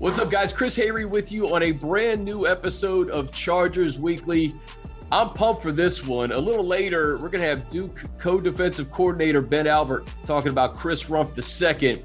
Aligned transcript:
What's 0.00 0.18
up, 0.18 0.28
guys? 0.28 0.52
Chris 0.52 0.76
Hayre 0.76 1.08
with 1.08 1.30
you 1.30 1.54
on 1.54 1.62
a 1.62 1.70
brand 1.70 2.24
new 2.24 2.48
episode 2.48 3.08
of 3.10 3.32
Chargers 3.32 3.96
Weekly. 3.98 4.52
I'm 5.12 5.28
pumped 5.30 5.62
for 5.62 5.70
this 5.70 6.04
one. 6.04 6.32
A 6.32 6.38
little 6.38 6.66
later, 6.66 7.12
we're 7.22 7.28
going 7.28 7.42
to 7.42 7.46
have 7.46 7.68
Duke 7.68 8.02
co 8.18 8.36
defensive 8.38 8.90
coordinator 8.90 9.40
Ben 9.40 9.68
Albert 9.68 10.12
talking 10.24 10.50
about 10.50 10.74
Chris 10.74 11.04
Rumph 11.04 11.80
II. 11.80 12.04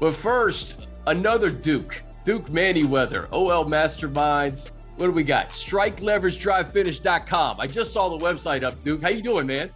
But 0.00 0.14
first, 0.14 0.86
another 1.06 1.50
Duke, 1.50 2.02
Duke 2.24 2.46
Manyweather, 2.46 3.28
OL 3.30 3.66
Masterminds. 3.66 4.70
What 4.96 5.06
do 5.06 5.12
we 5.12 5.22
got? 5.22 5.50
StrikeLeverageDriveFinish.com. 5.50 7.60
I 7.60 7.66
just 7.66 7.92
saw 7.92 8.08
the 8.08 8.24
website 8.24 8.62
up, 8.62 8.82
Duke. 8.82 9.02
How 9.02 9.10
you 9.10 9.20
doing, 9.20 9.46
man? 9.46 9.68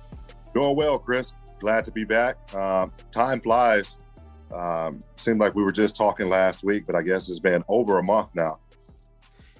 Doing 0.55 0.75
well, 0.75 0.99
Chris. 0.99 1.35
Glad 1.61 1.85
to 1.85 1.91
be 1.93 2.05
back. 2.05 2.37
Um, 2.55 2.91
time 3.11 3.43
flies. 3.43 3.99
Um, 4.53 5.01
seemed 5.17 5.41
like 5.41 5.55
we 5.55 5.63
were 5.63 5.73
just 5.73 5.97
talking 5.97 6.29
last 6.29 6.63
week, 6.63 6.85
but 6.87 6.95
I 6.95 7.03
guess 7.03 7.29
it's 7.29 7.39
been 7.39 7.65
over 7.69 7.99
a 7.99 8.03
month 8.03 8.35
now. 8.35 8.59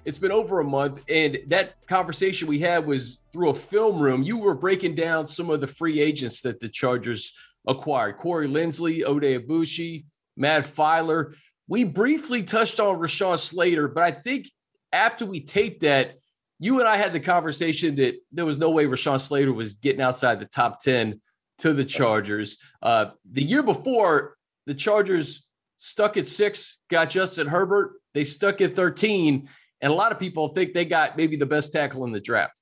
It's 0.05 0.17
been 0.17 0.31
over 0.31 0.59
a 0.59 0.65
month, 0.65 1.01
and 1.09 1.39
that 1.47 1.75
conversation 1.87 2.47
we 2.47 2.59
had 2.59 2.85
was 2.85 3.19
through 3.31 3.49
a 3.49 3.53
film 3.53 3.99
room. 3.99 4.21
You 4.21 4.37
were 4.37 4.53
breaking 4.53 4.95
down 4.95 5.25
some 5.25 5.49
of 5.49 5.61
the 5.61 5.67
free 5.67 6.01
agents 6.01 6.41
that 6.41 6.59
the 6.59 6.67
Chargers 6.67 7.33
acquired: 7.67 8.17
Corey 8.17 8.47
Linsley, 8.47 9.03
Oday 9.05 9.39
Aboushi, 9.39 10.05
Matt 10.35 10.65
Feiler. 10.65 11.33
We 11.67 11.85
briefly 11.85 12.43
touched 12.43 12.81
on 12.81 12.99
Rashawn 12.99 13.39
Slater, 13.39 13.87
but 13.87 14.03
I 14.03 14.11
think 14.11 14.51
after 14.91 15.25
we 15.25 15.39
taped 15.39 15.81
that, 15.81 16.15
you 16.59 16.79
and 16.79 16.87
I 16.87 16.97
had 16.97 17.13
the 17.13 17.19
conversation 17.19 17.95
that 17.95 18.15
there 18.31 18.45
was 18.45 18.59
no 18.59 18.69
way 18.69 18.85
Rashawn 18.85 19.19
Slater 19.19 19.53
was 19.53 19.73
getting 19.73 20.01
outside 20.01 20.39
the 20.39 20.45
top 20.45 20.81
10 20.81 21.19
to 21.59 21.73
the 21.73 21.85
Chargers. 21.85 22.57
Uh, 22.81 23.11
the 23.31 23.43
year 23.43 23.63
before, 23.63 24.35
the 24.65 24.73
Chargers 24.73 25.45
stuck 25.77 26.17
at 26.17 26.27
six, 26.27 26.77
got 26.89 27.09
Justin 27.09 27.47
Herbert. 27.47 27.93
They 28.13 28.23
stuck 28.23 28.61
at 28.61 28.75
13. 28.75 29.49
And 29.81 29.91
a 29.91 29.95
lot 29.95 30.11
of 30.11 30.19
people 30.19 30.47
think 30.47 30.73
they 30.73 30.85
got 30.85 31.17
maybe 31.17 31.35
the 31.35 31.45
best 31.45 31.73
tackle 31.73 32.05
in 32.05 32.11
the 32.11 32.21
draft. 32.21 32.61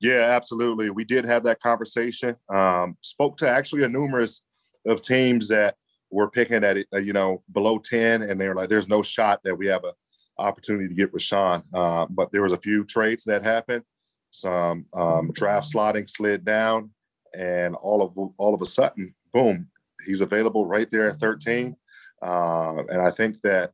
Yeah, 0.00 0.30
absolutely. 0.30 0.90
We 0.90 1.04
did 1.04 1.24
have 1.24 1.44
that 1.44 1.60
conversation. 1.60 2.36
Um, 2.52 2.96
spoke 3.02 3.36
to 3.38 3.48
actually 3.48 3.84
a 3.84 3.88
numerous 3.88 4.42
of 4.86 5.02
teams 5.02 5.48
that 5.48 5.76
were 6.10 6.30
picking 6.30 6.64
at 6.64 6.76
it, 6.76 6.86
uh, 6.94 6.98
you 6.98 7.12
know, 7.12 7.42
below 7.52 7.78
10, 7.78 8.22
and 8.22 8.40
they're 8.40 8.54
like, 8.54 8.68
there's 8.68 8.88
no 8.88 9.02
shot 9.02 9.40
that 9.44 9.56
we 9.56 9.66
have 9.66 9.84
a 9.84 9.92
opportunity 10.38 10.88
to 10.88 10.94
get 10.94 11.12
Rashawn. 11.12 11.62
Uh, 11.72 12.06
but 12.10 12.32
there 12.32 12.42
was 12.42 12.52
a 12.52 12.58
few 12.58 12.84
trades 12.84 13.24
that 13.24 13.44
happened. 13.44 13.82
Some 14.30 14.86
um, 14.94 15.30
draft 15.32 15.72
slotting 15.72 16.08
slid 16.08 16.44
down, 16.44 16.90
and 17.36 17.74
all 17.76 18.02
of 18.02 18.16
all 18.36 18.54
of 18.54 18.62
a 18.62 18.66
sudden, 18.66 19.14
boom, 19.32 19.68
he's 20.06 20.20
available 20.20 20.66
right 20.66 20.90
there 20.90 21.08
at 21.08 21.18
13. 21.18 21.76
Uh, 22.22 22.82
and 22.88 23.02
I 23.02 23.10
think 23.10 23.40
that 23.42 23.72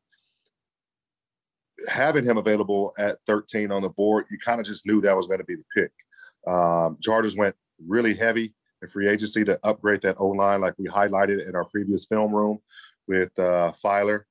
having 1.89 2.25
him 2.25 2.36
available 2.36 2.92
at 2.98 3.19
13 3.27 3.70
on 3.70 3.83
the 3.83 3.89
board, 3.89 4.27
you 4.31 4.39
kind 4.39 4.61
of 4.61 4.67
just 4.67 4.86
knew 4.86 5.01
that 5.01 5.17
was 5.17 5.27
going 5.27 5.39
to 5.39 5.45
be 5.45 5.56
the 5.56 5.64
pick. 5.75 5.92
Um, 6.53 6.98
Chargers 7.01 7.36
went 7.36 7.55
really 7.86 8.14
heavy 8.14 8.55
in 8.83 8.89
free 8.89 9.08
agency 9.08 9.45
to 9.45 9.58
upgrade 9.64 10.03
that 10.03 10.17
O 10.19 10.28
line, 10.28 10.61
like 10.61 10.75
we 10.78 10.86
highlighted 10.86 11.47
in 11.47 11.55
our 11.55 11.64
previous 11.64 12.06
film 12.06 12.34
room 12.34 12.58
with 13.06 13.36
uh, 13.39 13.73
Feiler, 13.84 14.23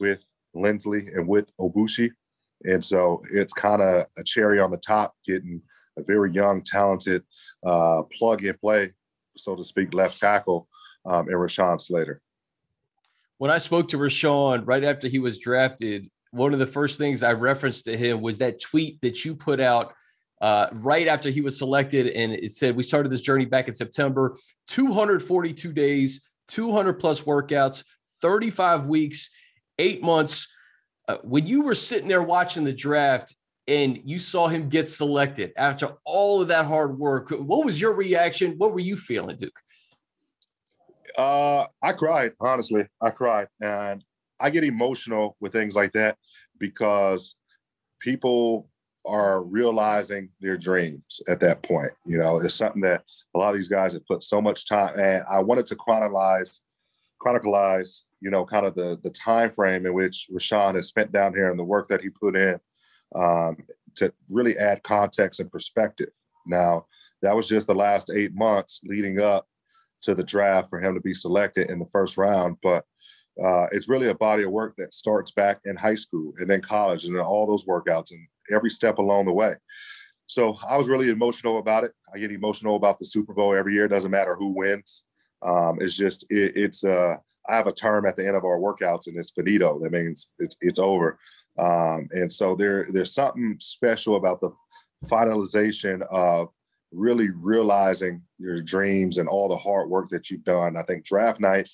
with 0.00 0.26
Linsley, 0.54 1.14
and 1.16 1.26
with 1.26 1.54
Aboushi. 1.58 2.10
And 2.64 2.84
so 2.84 3.22
it's 3.32 3.52
kind 3.52 3.82
of 3.82 4.06
a 4.16 4.24
cherry 4.24 4.60
on 4.60 4.70
the 4.70 4.78
top, 4.78 5.14
getting 5.26 5.60
a 5.98 6.02
very 6.02 6.32
young, 6.32 6.62
talented 6.62 7.24
uh, 7.64 8.02
plug 8.18 8.44
and 8.44 8.58
play, 8.60 8.92
so 9.36 9.54
to 9.56 9.64
speak, 9.64 9.92
left 9.94 10.18
tackle 10.18 10.68
um, 11.06 11.28
in 11.28 11.34
Rashawn 11.34 11.80
Slater. 11.80 12.20
When 13.38 13.50
I 13.50 13.58
spoke 13.58 13.88
to 13.88 13.98
Rashawn 13.98 14.66
right 14.66 14.84
after 14.84 15.08
he 15.08 15.18
was 15.18 15.38
drafted, 15.38 16.08
one 16.30 16.52
of 16.52 16.58
the 16.58 16.66
first 16.66 16.98
things 16.98 17.22
I 17.22 17.32
referenced 17.32 17.84
to 17.86 17.96
him 17.96 18.20
was 18.20 18.38
that 18.38 18.60
tweet 18.60 19.00
that 19.02 19.24
you 19.24 19.34
put 19.34 19.60
out 19.60 19.94
uh, 20.40 20.68
right 20.72 21.08
after 21.08 21.30
he 21.30 21.40
was 21.40 21.58
selected. 21.58 22.08
And 22.08 22.32
it 22.32 22.52
said, 22.52 22.76
We 22.76 22.82
started 22.82 23.10
this 23.10 23.20
journey 23.20 23.44
back 23.44 23.68
in 23.68 23.74
September 23.74 24.36
242 24.68 25.72
days, 25.72 26.20
200 26.48 26.94
plus 26.94 27.22
workouts, 27.22 27.84
35 28.20 28.86
weeks, 28.86 29.30
eight 29.78 30.02
months. 30.02 30.48
Uh, 31.08 31.18
when 31.22 31.46
you 31.46 31.62
were 31.62 31.74
sitting 31.74 32.08
there 32.08 32.22
watching 32.22 32.64
the 32.64 32.72
draft 32.72 33.34
and 33.68 34.00
you 34.04 34.18
saw 34.18 34.48
him 34.48 34.68
get 34.68 34.88
selected 34.88 35.52
after 35.56 35.94
all 36.04 36.42
of 36.42 36.48
that 36.48 36.66
hard 36.66 36.98
work, 36.98 37.30
what 37.30 37.64
was 37.64 37.80
your 37.80 37.94
reaction? 37.94 38.54
What 38.58 38.72
were 38.72 38.80
you 38.80 38.96
feeling, 38.96 39.36
Duke? 39.36 39.58
Uh, 41.16 41.66
I 41.82 41.92
cried, 41.92 42.32
honestly. 42.40 42.86
I 43.00 43.10
cried. 43.10 43.48
And 43.60 44.04
I 44.40 44.50
get 44.50 44.64
emotional 44.64 45.36
with 45.40 45.52
things 45.52 45.74
like 45.74 45.92
that 45.92 46.18
because 46.58 47.36
people 48.00 48.68
are 49.06 49.42
realizing 49.42 50.30
their 50.40 50.56
dreams 50.56 51.20
at 51.28 51.40
that 51.40 51.62
point. 51.62 51.92
You 52.04 52.18
know, 52.18 52.38
it's 52.38 52.54
something 52.54 52.82
that 52.82 53.04
a 53.34 53.38
lot 53.38 53.50
of 53.50 53.54
these 53.54 53.68
guys 53.68 53.92
have 53.92 54.06
put 54.06 54.22
so 54.22 54.40
much 54.40 54.68
time 54.68 54.98
and 54.98 55.22
I 55.30 55.40
wanted 55.40 55.66
to 55.66 55.76
chronicleize 55.76 56.60
chronicleize, 57.20 58.04
you 58.20 58.30
know, 58.30 58.44
kind 58.44 58.66
of 58.66 58.74
the 58.74 58.98
the 59.02 59.10
time 59.10 59.52
frame 59.52 59.86
in 59.86 59.94
which 59.94 60.28
Rashawn 60.32 60.74
has 60.74 60.88
spent 60.88 61.12
down 61.12 61.34
here 61.34 61.50
and 61.50 61.58
the 61.58 61.64
work 61.64 61.88
that 61.88 62.00
he 62.00 62.08
put 62.08 62.36
in 62.36 62.58
um, 63.14 63.56
to 63.96 64.12
really 64.28 64.56
add 64.58 64.82
context 64.82 65.40
and 65.40 65.50
perspective. 65.50 66.10
Now, 66.46 66.86
that 67.22 67.34
was 67.34 67.48
just 67.48 67.66
the 67.66 67.74
last 67.74 68.10
eight 68.14 68.34
months 68.34 68.80
leading 68.84 69.20
up 69.20 69.46
to 70.02 70.14
the 70.14 70.24
draft 70.24 70.70
for 70.70 70.80
him 70.80 70.94
to 70.94 71.00
be 71.00 71.14
selected 71.14 71.70
in 71.70 71.78
the 71.78 71.86
first 71.86 72.16
round. 72.16 72.56
But 72.62 72.84
uh, 73.42 73.66
it's 73.72 73.88
really 73.88 74.08
a 74.08 74.14
body 74.14 74.44
of 74.44 74.50
work 74.50 74.74
that 74.78 74.94
starts 74.94 75.30
back 75.30 75.60
in 75.64 75.76
high 75.76 75.94
school 75.94 76.32
and 76.38 76.48
then 76.48 76.60
college 76.62 77.04
and 77.04 77.14
then 77.14 77.22
all 77.22 77.46
those 77.46 77.66
workouts 77.66 78.12
and 78.12 78.26
every 78.50 78.70
step 78.70 78.98
along 78.98 79.26
the 79.26 79.32
way. 79.32 79.54
So 80.26 80.56
I 80.68 80.76
was 80.76 80.88
really 80.88 81.10
emotional 81.10 81.58
about 81.58 81.84
it. 81.84 81.92
I 82.14 82.18
get 82.18 82.32
emotional 82.32 82.76
about 82.76 82.98
the 82.98 83.06
Super 83.06 83.32
Bowl 83.32 83.54
every 83.54 83.74
year. 83.74 83.84
It 83.84 83.90
doesn't 83.90 84.10
matter 84.10 84.34
who 84.36 84.48
wins. 84.48 85.04
Um, 85.42 85.78
it's 85.80 85.94
just 85.94 86.26
it, 86.30 86.56
it's 86.56 86.84
uh, 86.84 87.16
I 87.48 87.56
have 87.56 87.66
a 87.66 87.72
term 87.72 88.06
at 88.06 88.16
the 88.16 88.26
end 88.26 88.36
of 88.36 88.44
our 88.44 88.58
workouts 88.58 89.06
and 89.06 89.16
it's 89.16 89.30
finito. 89.30 89.78
That 89.80 89.92
means 89.92 90.28
it's 90.38 90.56
it's 90.60 90.78
over. 90.78 91.18
Um, 91.58 92.08
and 92.10 92.32
so 92.32 92.56
there 92.56 92.88
there's 92.90 93.14
something 93.14 93.56
special 93.60 94.16
about 94.16 94.40
the 94.40 94.50
finalization 95.04 96.02
of 96.10 96.48
really 96.92 97.30
realizing 97.30 98.22
your 98.38 98.62
dreams 98.62 99.18
and 99.18 99.28
all 99.28 99.48
the 99.48 99.56
hard 99.56 99.88
work 99.88 100.08
that 100.10 100.30
you've 100.30 100.44
done. 100.44 100.76
I 100.76 100.82
think 100.82 101.04
draft 101.04 101.40
night 101.40 101.68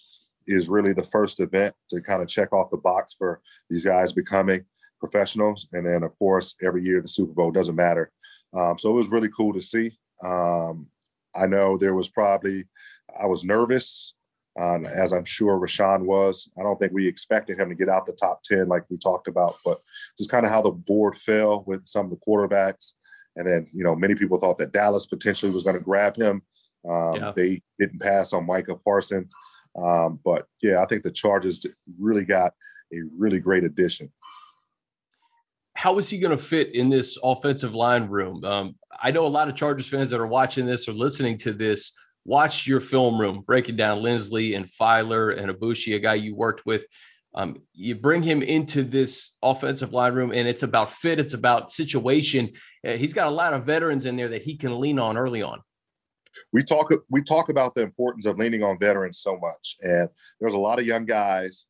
is 0.47 0.69
really 0.69 0.93
the 0.93 1.05
first 1.05 1.41
event 1.41 1.75
to 1.91 2.00
kind 2.00 2.23
of 2.23 2.28
check 2.28 2.53
off 2.53 2.71
the 2.71 2.77
box 2.77 3.15
for 3.15 3.41
these 3.71 3.84
guys 3.84 4.12
becoming 4.12 4.65
professionals. 4.99 5.69
And 5.73 5.87
then, 5.87 6.03
of 6.03 6.19
course, 6.19 6.55
every 6.62 6.84
year 6.84 7.00
the 7.00 7.09
Super 7.09 7.33
Bowl 7.33 7.50
doesn't 7.50 7.77
matter. 7.77 8.11
Um, 8.55 8.78
so 8.78 8.91
it 8.91 8.95
was 8.95 9.09
really 9.09 9.31
cool 9.31 9.53
to 9.53 9.61
see. 9.61 9.99
Um, 10.23 10.87
I 11.34 11.47
know 11.47 11.77
there 11.77 11.94
was 11.94 12.09
probably, 12.09 12.65
I 13.19 13.27
was 13.27 13.44
nervous, 13.44 14.15
um, 14.61 14.84
as 14.84 15.12
I'm 15.12 15.25
sure 15.25 15.59
Rashawn 15.59 16.05
was. 16.05 16.50
I 16.59 16.62
don't 16.62 16.79
think 16.79 16.93
we 16.93 17.06
expected 17.06 17.59
him 17.59 17.69
to 17.71 17.75
get 17.75 17.89
out 17.89 18.06
the 18.06 18.12
top 18.12 18.43
10 18.43 18.69
like 18.69 18.84
we 18.91 18.99
talked 18.99 19.29
about, 19.29 19.56
but 19.65 19.81
just 20.19 20.31
kind 20.31 20.44
of 20.44 20.53
how 20.53 20.62
the 20.62 20.71
board 20.71 21.17
fell 21.17 21.65
with 21.67 21.87
some 21.87 22.06
of 22.06 22.11
the 22.11 22.21
quarterbacks. 22.27 22.93
And 23.37 23.47
then, 23.47 23.66
you 23.72 23.84
know, 23.84 23.94
many 23.97 24.15
people 24.15 24.38
thought 24.38 24.59
that 24.59 24.72
Dallas 24.72 25.06
potentially 25.06 25.53
was 25.53 25.62
going 25.62 25.76
to 25.76 25.82
grab 25.82 26.16
him. 26.16 26.43
Um, 26.88 27.15
yeah. 27.15 27.32
They 27.34 27.62
didn't 27.78 28.00
pass 28.00 28.32
on 28.32 28.47
Micah 28.47 28.76
Parsons. 28.76 29.32
Um, 29.81 30.20
but 30.25 30.47
yeah, 30.60 30.82
I 30.82 30.87
think 30.87 31.03
the 31.03 31.10
Chargers 31.10 31.65
really 31.98 32.25
got 32.25 32.53
a 32.93 32.98
really 33.16 33.38
great 33.38 33.65
addition. 33.65 34.12
How 35.75 35.97
is 35.98 36.10
he 36.10 36.19
going 36.19 36.37
to 36.37 36.43
fit 36.43 36.75
in 36.75 36.91
this 36.91 37.19
offensive 37.22 37.75
line 37.75 38.06
room? 38.09 38.44
Um, 38.44 38.75
I 39.03 39.10
know 39.10 39.25
a 39.25 39.28
lot 39.28 39.49
of 39.49 39.56
Chargers 39.56 39.88
fans 39.88 40.11
that 40.11 40.20
are 40.20 40.26
watching 40.26 40.67
this 40.67 40.87
or 40.87 40.93
listening 40.93 41.38
to 41.38 41.52
this 41.52 41.93
watch 42.25 42.67
your 42.67 42.81
film 42.81 43.20
room 43.20 43.43
breaking 43.46 43.76
down 43.76 44.02
Linsley 44.02 44.55
and 44.55 44.67
Feiler 44.67 45.37
and 45.38 45.50
Aboushi, 45.50 45.96
a 45.96 45.99
guy 45.99 46.14
you 46.14 46.37
worked 46.37 46.67
with. 46.67 46.82
Um, 47.34 47.62
you 47.73 47.94
bring 47.94 48.23
him 48.23 48.43
into 48.43 48.82
this 48.82 49.32
offensive 49.43 49.93
line 49.93 50.12
room, 50.12 50.32
and 50.32 50.46
it's 50.46 50.62
about 50.62 50.93
fit, 50.93 51.19
it's 51.19 51.32
about 51.32 51.70
situation. 51.70 52.52
Uh, 52.87 52.93
he's 52.93 53.14
got 53.14 53.26
a 53.26 53.31
lot 53.31 53.55
of 53.55 53.64
veterans 53.64 54.05
in 54.05 54.17
there 54.17 54.29
that 54.29 54.43
he 54.43 54.56
can 54.56 54.79
lean 54.79 54.99
on 54.99 55.17
early 55.17 55.43
on 55.43 55.61
we 56.52 56.62
talk 56.62 56.93
we 57.11 57.23
talk 57.23 57.49
about 57.49 57.75
the 57.75 57.82
importance 57.82 58.26
of 58.26 58.38
leaning 58.38 58.62
on 58.62 58.79
veterans 58.79 59.19
so 59.19 59.38
much, 59.38 59.76
and 59.82 60.08
there's 60.40 60.55
a 60.55 60.58
lot 60.58 60.79
of 60.79 60.87
young 60.87 61.05
guys, 61.05 61.67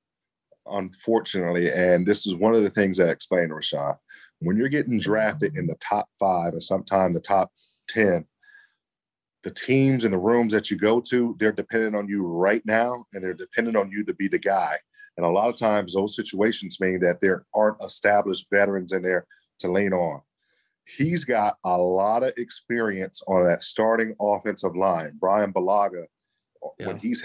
unfortunately, 0.67 1.71
and 1.71 2.07
this 2.07 2.27
is 2.27 2.35
one 2.35 2.55
of 2.55 2.63
the 2.63 2.71
things 2.71 2.97
that 2.97 3.09
I 3.09 3.13
explained 3.13 3.51
to 3.51 3.55
Rashawn. 3.55 3.97
When 4.41 4.57
you're 4.57 4.69
getting 4.69 4.99
drafted 4.99 5.57
in 5.57 5.67
the 5.67 5.77
top 5.77 6.09
five, 6.19 6.55
or 6.55 6.61
sometime 6.61 7.13
the 7.13 7.21
top 7.21 7.53
ten, 7.89 8.27
the 9.43 9.51
teams 9.51 10.05
and 10.05 10.13
the 10.13 10.19
rooms 10.19 10.53
that 10.53 10.71
you 10.71 10.77
go 10.77 11.01
to, 11.01 11.37
they're 11.39 11.53
dependent 11.53 11.97
on 11.97 12.09
you 12.09 12.27
right 12.27 12.63
now, 12.65 13.05
and 13.13 13.23
they're 13.23 13.35
dependent 13.35 13.77
on 13.77 13.91
you 13.91 14.05
to 14.05 14.15
be 14.15 14.29
the 14.29 14.39
guy. 14.39 14.77
And 15.17 15.27
a 15.27 15.31
lot 15.31 15.49
of 15.49 15.59
times, 15.59 15.95
those 15.95 16.17
situations 16.17 16.81
mean 16.81 17.01
that 17.01 17.21
there 17.21 17.45
aren't 17.55 17.83
established 17.83 18.47
veterans 18.51 18.93
in 18.93 19.03
there 19.03 19.27
to 19.59 19.71
lean 19.71 19.93
on 19.93 20.23
he's 20.85 21.25
got 21.25 21.57
a 21.65 21.77
lot 21.77 22.23
of 22.23 22.33
experience 22.37 23.23
on 23.29 23.47
that 23.47 23.63
starting 23.63 24.15
offensive 24.21 24.77
line. 24.77 25.13
Bryan 25.21 25.53
Bulaga, 25.53 26.05
yeah. 26.79 26.87
when 26.87 26.97
he's 26.97 27.25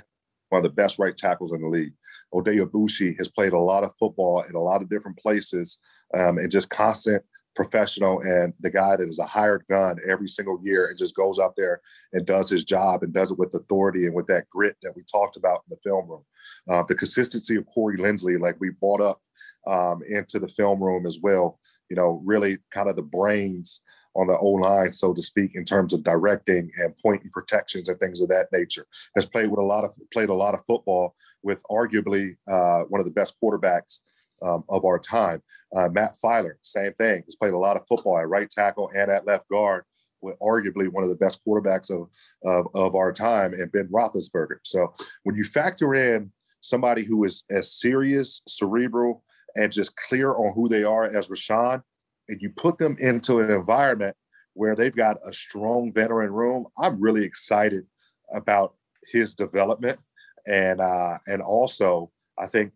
one 0.50 0.60
of 0.60 0.64
the 0.64 0.70
best 0.70 1.00
right 1.00 1.16
tackles 1.16 1.54
in 1.54 1.62
the 1.62 1.68
league. 1.68 1.94
Oday 2.34 2.64
Aboushi 2.64 3.18
has 3.18 3.28
played 3.28 3.54
a 3.54 3.60
lot 3.60 3.84
of 3.84 3.94
football 3.98 4.42
in 4.44 4.56
a 4.56 4.62
lot 4.62 4.82
of 4.82 4.90
different 4.90 5.18
places 5.18 5.80
um, 6.18 6.38
and 6.38 6.52
just 6.52 6.70
constant 6.70 7.24
professional 7.58 8.22
and 8.22 8.54
the 8.60 8.70
guy 8.70 8.96
that 8.96 9.10
is 9.10 9.18
a 9.18 9.26
hired 9.26 9.66
gun 9.68 9.98
every 10.08 10.28
single 10.28 10.60
year 10.64 10.88
and 10.88 10.98
just 10.98 11.16
goes 11.16 11.40
out 11.40 11.56
there 11.58 11.82
and 12.14 12.26
does 12.26 12.50
his 12.50 12.64
job 12.64 13.02
and 13.02 13.12
does 13.12 13.32
it 13.32 13.40
with 13.40 13.54
authority 13.56 14.06
and 14.06 14.16
with 14.16 14.28
that 14.28 14.48
grit 14.50 14.78
that 14.84 14.94
we 14.96 15.02
talked 15.12 15.36
about 15.36 15.64
in 15.68 15.72
the 15.76 15.90
film 15.90 16.08
room. 16.08 16.24
Uh, 16.70 16.84
the 16.88 16.94
consistency 16.94 17.56
of 17.56 17.66
Corey 17.66 17.98
Linsley, 17.98 18.40
like 18.40 18.56
we 18.60 18.70
brought 18.70 19.02
up 19.02 19.20
um, 19.66 20.02
into 20.08 20.38
the 20.38 20.48
film 20.48 20.82
room 20.82 21.08
as 21.08 21.20
well, 21.22 21.60
you 21.90 21.96
know, 21.96 22.22
really 22.24 22.60
kind 22.70 22.90
of 22.90 22.96
the 22.96 23.02
brains 23.02 23.82
on 24.16 24.28
the 24.28 24.38
O 24.38 24.50
line, 24.50 24.94
so 24.94 25.12
to 25.12 25.22
speak, 25.22 25.52
in 25.56 25.66
terms 25.66 25.94
of 25.94 26.04
directing 26.04 26.70
and 26.78 26.96
pointing 27.00 27.32
protections 27.32 27.90
and 27.90 28.00
things 28.00 28.22
of 28.22 28.30
that 28.30 28.48
nature. 28.54 28.86
Has 29.16 29.26
played 29.26 29.50
with 29.50 29.60
a 29.60 29.64
lot 29.64 29.84
of 29.84 29.94
played 30.14 30.30
a 30.30 30.34
lot 30.34 30.54
of 30.54 30.64
football 30.66 31.16
with 31.42 31.62
arguably 31.72 32.36
uh, 32.48 32.82
one 32.84 33.02
of 33.02 33.06
the 33.06 33.12
best 33.12 33.36
quarterbacks 33.42 34.02
um, 34.42 34.64
of 34.70 34.86
our 34.86 35.00
time. 35.00 35.42
Uh, 35.76 35.90
Matt 35.90 36.16
Feiler, 36.24 36.54
same 36.62 36.94
thing. 36.94 37.24
He's 37.26 37.36
played 37.36 37.54
a 37.54 37.58
lot 37.58 37.78
of 37.78 37.88
football 37.88 38.18
at 38.18 38.30
right 38.30 38.50
tackle 38.50 38.90
and 38.96 39.12
at 39.12 39.26
left 39.26 39.48
guard 39.50 39.84
with 40.22 40.40
arguably 40.40 40.88
one 40.90 41.04
of 41.04 41.10
the 41.10 41.16
best 41.16 41.42
quarterbacks 41.46 41.92
of, 41.92 42.10
of, 42.46 42.68
of 42.74 42.96
our 42.96 43.12
time 43.12 43.54
and 43.54 43.72
Ben 43.72 43.88
Roethlisberger. 43.88 44.60
So 44.64 44.94
when 45.24 45.36
you 45.36 45.44
factor 45.44 45.94
in 45.94 46.32
somebody 46.62 47.04
who 47.04 47.24
is 47.24 47.44
as 47.52 47.72
serious, 47.72 48.42
cerebral, 48.48 49.24
and 49.56 49.72
just 49.72 49.96
clear 49.96 50.34
on 50.34 50.54
who 50.54 50.68
they 50.70 50.84
are 50.84 51.06
as 51.06 51.30
Rashawn, 51.30 51.82
and 52.30 52.42
you 52.42 52.50
put 52.50 52.78
them 52.78 52.98
into 53.00 53.40
an 53.40 53.52
environment 53.52 54.16
where 54.54 54.76
they've 54.76 54.96
got 54.96 55.18
a 55.26 55.34
strong 55.34 55.92
veteran 55.94 56.32
room, 56.32 56.66
I'm 56.78 57.00
really 57.00 57.24
excited 57.24 57.86
about 58.34 58.76
his 59.12 59.36
development. 59.36 60.00
And 60.48 60.82
uh, 60.82 61.18
and 61.28 61.42
also, 61.42 62.12
I 62.40 62.48
think 62.48 62.74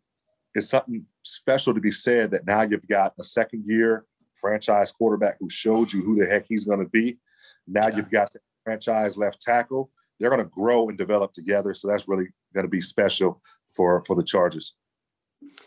it's 0.54 0.70
something 0.70 1.06
special 1.24 1.74
to 1.74 1.80
be 1.80 1.92
said 1.92 2.32
that 2.32 2.46
now 2.46 2.62
you've 2.62 2.88
got 2.88 3.14
a 3.20 3.24
second 3.24 3.64
year 3.66 4.06
franchise 4.36 4.92
quarterback 4.92 5.38
who 5.40 5.50
showed 5.50 5.94
you 5.94 6.02
who 6.02 6.16
the 6.16 6.26
heck 6.26 6.46
he's 6.48 6.66
going 6.66 6.80
to 6.80 6.90
be. 6.90 7.20
Now 7.68 7.88
yeah. 7.88 7.98
you've 7.98 8.12
got 8.12 8.34
the 8.34 8.40
franchise 8.64 9.18
left 9.18 9.42
tackle. 9.42 9.92
They're 10.20 10.30
going 10.30 10.44
to 10.44 10.50
grow 10.50 10.90
and 10.90 10.98
develop 10.98 11.34
together. 11.34 11.74
So 11.74 11.88
that's 11.88 12.08
really 12.08 12.28
going 12.54 12.66
to 12.66 12.70
be 12.70 12.82
special 12.82 13.42
for 13.70 14.04
for 14.04 14.16
the 14.16 14.24
Chargers. 14.24 14.76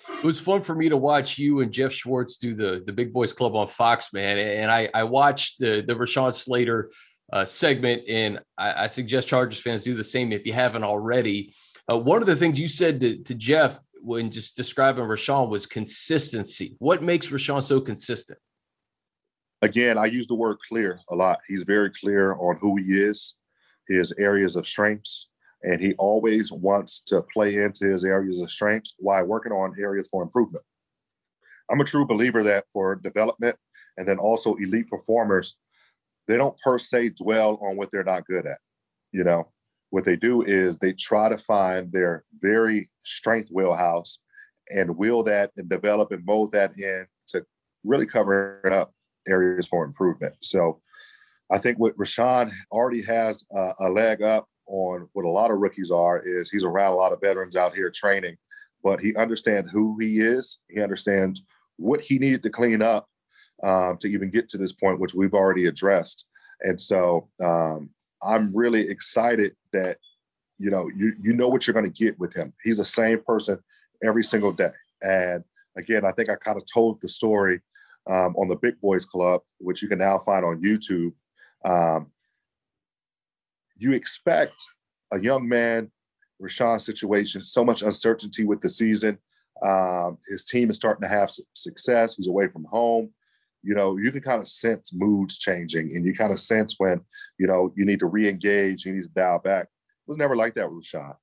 It 0.09 0.25
was 0.25 0.39
fun 0.39 0.61
for 0.61 0.75
me 0.75 0.89
to 0.89 0.97
watch 0.97 1.39
you 1.39 1.61
and 1.61 1.73
Geoff 1.73 1.93
Schwartz 1.93 2.37
do 2.37 2.55
the 2.55 2.83
the 2.85 2.93
Big 2.93 3.13
Boys 3.13 3.33
Club 3.33 3.57
on 3.57 3.67
Fox, 3.67 4.13
man. 4.13 4.39
And 4.39 4.71
I 4.71 4.89
I 4.95 5.05
watched 5.05 5.59
the 5.59 5.83
the 5.87 5.95
Rashawn 5.95 6.33
Slater 6.33 6.91
uh, 7.33 7.45
segment, 7.45 8.03
and 8.09 8.39
I, 8.59 8.85
I, 8.85 8.87
suggest 8.87 9.29
Chargers 9.29 9.61
fans 9.61 9.83
do 9.83 9.95
the 9.95 10.05
same 10.05 10.31
if 10.31 10.47
you 10.47 10.53
haven't 10.53 10.85
already. 10.85 11.55
Uh, 11.91 11.99
one 11.99 12.21
of 12.21 12.27
the 12.27 12.37
things 12.37 12.61
you 12.61 12.69
said 12.69 13.01
to, 13.01 13.17
to 13.23 13.35
Geoff 13.35 13.81
when 14.05 14.31
just 14.31 14.55
describing 14.55 15.05
Rashawn 15.05 15.49
was 15.49 15.65
consistency. 15.65 16.77
What 16.79 17.03
makes 17.03 17.29
Rashawn 17.29 17.63
so 17.63 17.81
consistent? 17.81 18.39
Again, 19.63 19.97
I 19.97 20.05
use 20.05 20.27
the 20.27 20.35
word 20.35 20.59
clear 20.69 21.01
a 21.09 21.17
lot. 21.17 21.39
He's 21.49 21.63
very 21.63 21.91
clear 21.91 22.35
on 22.35 22.59
who 22.61 22.77
he 22.77 22.85
is, 22.91 23.37
his 23.89 24.13
areas 24.19 24.57
of 24.57 24.67
strengths, 24.67 25.31
and 25.63 25.81
he 25.81 25.95
always 25.95 26.53
wants 26.53 27.01
to 27.07 27.23
play 27.33 27.57
into 27.57 27.87
his 27.87 28.05
areas 28.05 28.43
of 28.43 28.51
strengths 28.51 28.95
while 28.99 29.25
working 29.25 29.53
on 29.53 29.75
areas 29.81 30.07
for 30.11 30.23
improvement. 30.23 30.65
I'm 31.71 31.81
a 31.81 31.85
true 31.85 32.05
believer 32.05 32.43
that 32.43 32.67
for 32.71 32.97
development 32.97 33.57
and 33.97 34.07
then 34.07 34.19
also 34.19 34.55
elite 34.57 34.89
performers, 34.89 35.57
they 36.29 36.37
don't 36.37 36.59
per 36.61 36.79
se 36.79 37.11
dwell 37.11 37.59
on 37.63 37.77
what 37.77 37.91
they're 37.91 38.05
not 38.05 38.27
good 38.27 38.45
at. 38.45 38.59
You 39.13 39.25
know, 39.25 39.51
what 39.89 40.05
they 40.05 40.17
do 40.17 40.43
is 40.43 40.77
they 40.77 40.93
try 40.93 41.31
to 41.31 41.39
find 41.39 41.91
their 41.91 42.25
very 42.39 42.91
strength 43.05 43.51
wheelhouse 43.51 44.21
and 44.71 44.97
wheel 44.97 45.23
that 45.23 45.51
and 45.57 45.69
develop 45.69 46.13
and 46.13 46.25
mold 46.25 46.53
that 46.53 46.77
in 46.79 47.07
to 47.29 47.45
really 47.85 48.07
cover 48.07 48.61
up 48.73 48.93
areas 49.29 49.67
for 49.67 49.85
improvement. 49.85 50.35
So 50.41 50.81
I 51.51 51.59
think 51.59 51.79
what 51.79 51.97
Rashawn 51.97 52.51
already 52.73 53.03
has 53.03 53.45
a, 53.53 53.73
a 53.81 53.89
leg 53.89 54.23
up 54.23 54.49
on 54.67 55.09
what 55.13 55.25
a 55.25 55.31
lot 55.31 55.51
of 55.51 55.59
rookies 55.59 55.91
are 55.91 56.21
is 56.21 56.51
he's 56.51 56.65
around 56.65 56.93
a 56.93 56.97
lot 56.97 57.13
of 57.13 57.21
veterans 57.21 57.57
out 57.57 57.75
here 57.75 57.91
training, 57.91 58.37
but 58.83 59.01
he 59.01 59.15
understands 59.17 59.71
who 59.71 59.97
he 60.01 60.21
is. 60.21 60.59
He 60.71 60.83
understands 60.83 61.43
what 61.77 62.01
he 62.01 62.19
needed 62.19 62.43
to 62.45 62.51
clean 62.51 62.83
up 62.83 63.09
um, 63.63 63.99
to 63.99 64.09
even 64.09 64.31
get 64.31 64.49
to 64.51 64.59
this 64.59 64.73
point, 64.73 65.01
which 65.01 65.15
we've 65.15 65.35
already 65.35 65.67
addressed. 65.67 66.29
And 66.63 66.81
so 66.81 67.29
um, 67.43 67.91
I'm 68.23 68.57
really 68.57 68.89
excited 68.89 69.53
that 69.73 69.99
you 70.59 70.71
know 70.71 70.89
you 70.97 71.15
you 71.21 71.33
know 71.35 71.49
what 71.49 71.67
you're 71.67 71.75
going 71.75 71.91
to 71.91 72.05
get 72.05 72.19
with 72.19 72.35
him. 72.35 72.53
He's 72.63 72.79
the 72.79 72.85
same 72.85 73.21
person 73.23 73.59
every 74.03 74.25
single 74.25 74.53
day. 74.53 74.71
And 75.03 75.45
again, 75.77 76.05
I 76.05 76.13
think 76.13 76.31
I 76.31 76.37
kind 76.37 76.57
of 76.57 76.65
told 76.73 77.01
the 77.01 77.09
story 77.09 77.61
um, 78.09 78.35
on 78.37 78.49
the 78.49 78.57
Big 78.57 78.81
Boys 78.81 79.05
Club, 79.05 79.43
which 79.59 79.83
you 79.83 79.89
can 79.89 79.99
now 79.99 80.19
find 80.19 80.45
on 80.45 80.63
YouTube. 80.63 81.13
Um, 81.65 82.11
you 83.77 83.93
expect 83.93 84.55
a 85.13 85.21
young 85.21 85.49
man, 85.49 85.91
Rashawn's 86.41 86.85
situation, 86.85 87.43
so 87.43 87.65
much 87.65 87.83
uncertainty 87.83 88.45
with 88.45 88.61
the 88.61 88.69
season. 88.69 89.19
Um, 89.63 90.19
his 90.29 90.45
team 90.45 90.71
is 90.71 90.77
starting 90.77 91.03
to 91.03 91.09
have 91.09 91.33
success. 91.55 92.17
He's 92.17 92.29
away 92.29 92.49
from 92.49 92.65
home 92.65 93.11
you 93.65 93.75
know, 93.75 93.97
you 93.97 94.13
can 94.13 94.21
kind 94.21 94.41
of 94.41 94.47
sense 94.47 94.93
moods 94.93 95.39
changing 95.39 95.97
and 95.97 96.05
you 96.05 96.13
kind 96.13 96.33
of 96.33 96.39
sense 96.39 96.75
when, 96.79 97.01
you 97.39 97.47
know, 97.47 97.73
you 97.75 97.87
need 97.87 97.99
to 98.01 98.07
re-engage, 98.07 98.85
you 98.85 98.93
need 98.93 99.03
to 99.03 99.09
dial 99.09 99.39
back. 99.39 99.69
It 100.07 100.11
was 100.11 100.19
never 100.19 100.37
like 100.37 100.55
that 100.55 100.71
with 100.71 100.85
Rashawn. 100.85 101.17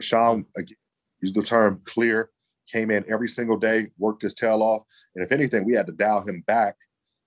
Rashawn, 0.00 0.44
again, 0.56 0.76
used 1.20 1.34
the 1.34 1.42
term 1.42 1.80
clear, 1.84 2.30
came 2.70 2.90
in 2.90 3.04
every 3.10 3.28
single 3.28 3.56
day, 3.56 3.88
worked 3.98 4.22
his 4.22 4.34
tail 4.34 4.62
off. 4.62 4.82
And 5.14 5.24
if 5.24 5.32
anything, 5.32 5.64
we 5.64 5.74
had 5.74 5.86
to 5.86 5.92
dial 5.92 6.20
him 6.26 6.44
back 6.46 6.76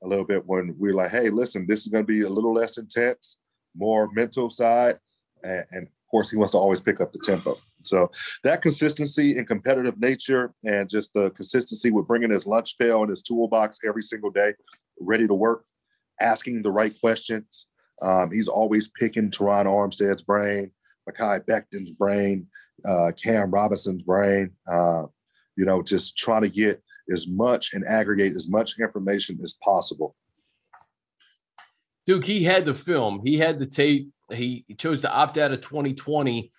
a 0.03 0.07
little 0.07 0.25
bit 0.25 0.45
when 0.45 0.75
we 0.79 0.91
were 0.91 0.97
like, 0.97 1.11
hey, 1.11 1.29
listen, 1.29 1.65
this 1.67 1.81
is 1.81 1.87
going 1.87 2.03
to 2.03 2.07
be 2.07 2.21
a 2.21 2.29
little 2.29 2.53
less 2.53 2.77
intense, 2.77 3.37
more 3.75 4.09
mental 4.13 4.49
side. 4.49 4.99
And, 5.43 5.65
and 5.71 5.83
of 5.87 6.07
course, 6.09 6.29
he 6.29 6.37
wants 6.37 6.51
to 6.51 6.57
always 6.57 6.81
pick 6.81 7.01
up 7.01 7.11
the 7.11 7.19
tempo. 7.19 7.57
So 7.83 8.11
that 8.43 8.61
consistency 8.61 9.37
and 9.37 9.47
competitive 9.47 9.99
nature, 9.99 10.53
and 10.63 10.87
just 10.87 11.13
the 11.13 11.31
consistency 11.31 11.89
with 11.89 12.07
bringing 12.07 12.29
his 12.29 12.45
lunch 12.45 12.77
pail 12.77 13.01
and 13.01 13.09
his 13.09 13.23
toolbox 13.23 13.79
every 13.85 14.03
single 14.03 14.29
day, 14.29 14.53
ready 14.99 15.27
to 15.27 15.33
work, 15.33 15.65
asking 16.19 16.61
the 16.61 16.71
right 16.71 16.93
questions. 16.99 17.67
Um, 18.01 18.31
he's 18.31 18.47
always 18.47 18.87
picking 18.87 19.31
Terron 19.31 19.65
Armstead's 19.65 20.21
brain, 20.21 20.71
Mekhi 21.09 21.45
Becton's 21.45 21.91
brain, 21.91 22.47
uh, 22.85 23.11
Cam 23.21 23.51
Robinson's 23.51 24.03
brain. 24.03 24.51
Uh, 24.71 25.03
you 25.55 25.65
know, 25.65 25.81
just 25.81 26.17
trying 26.17 26.41
to 26.41 26.49
get 26.49 26.81
as 27.11 27.27
much 27.27 27.73
and 27.73 27.85
aggregate 27.85 28.33
as 28.35 28.49
much 28.49 28.79
information 28.79 29.39
as 29.43 29.53
possible. 29.63 30.15
Duke, 32.05 32.25
he 32.25 32.43
had 32.43 32.65
the 32.65 32.73
film, 32.73 33.21
he 33.23 33.37
had 33.37 33.59
the 33.59 33.65
tape. 33.65 34.09
He, 34.31 34.63
he 34.67 34.75
chose 34.75 35.01
to 35.01 35.11
opt 35.11 35.37
out 35.37 35.51
of 35.51 35.61
2020 35.61 36.51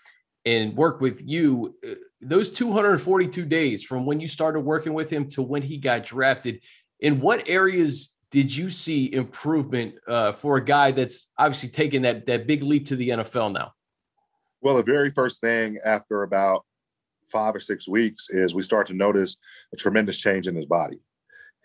and 0.44 0.76
work 0.76 1.00
with 1.00 1.22
you 1.26 1.74
uh, 1.88 1.94
those 2.20 2.50
242 2.50 3.44
days 3.46 3.82
from 3.82 4.04
when 4.04 4.20
you 4.20 4.28
started 4.28 4.60
working 4.60 4.92
with 4.92 5.10
him 5.10 5.26
to 5.28 5.42
when 5.42 5.62
he 5.62 5.78
got 5.78 6.04
drafted 6.04 6.62
in 7.00 7.20
what 7.20 7.48
areas 7.48 8.12
did 8.30 8.54
you 8.54 8.70
see 8.70 9.12
improvement 9.12 9.94
uh, 10.06 10.32
for 10.32 10.56
a 10.56 10.64
guy 10.64 10.92
that's 10.92 11.28
obviously 11.38 11.68
taken 11.68 12.02
that 12.02 12.26
that 12.26 12.46
big 12.46 12.62
leap 12.62 12.86
to 12.86 12.96
the 12.96 13.10
NFL 13.10 13.52
now? 13.52 13.72
Well, 14.62 14.76
the 14.76 14.84
very 14.84 15.10
first 15.10 15.40
thing 15.40 15.78
after 15.84 16.22
about 16.22 16.64
five 17.26 17.54
or 17.54 17.60
six 17.60 17.88
weeks 17.88 18.30
is 18.30 18.54
we 18.54 18.62
start 18.62 18.86
to 18.86 18.94
notice 18.94 19.36
a 19.72 19.76
tremendous 19.76 20.18
change 20.18 20.46
in 20.46 20.54
his 20.54 20.66
body. 20.66 21.00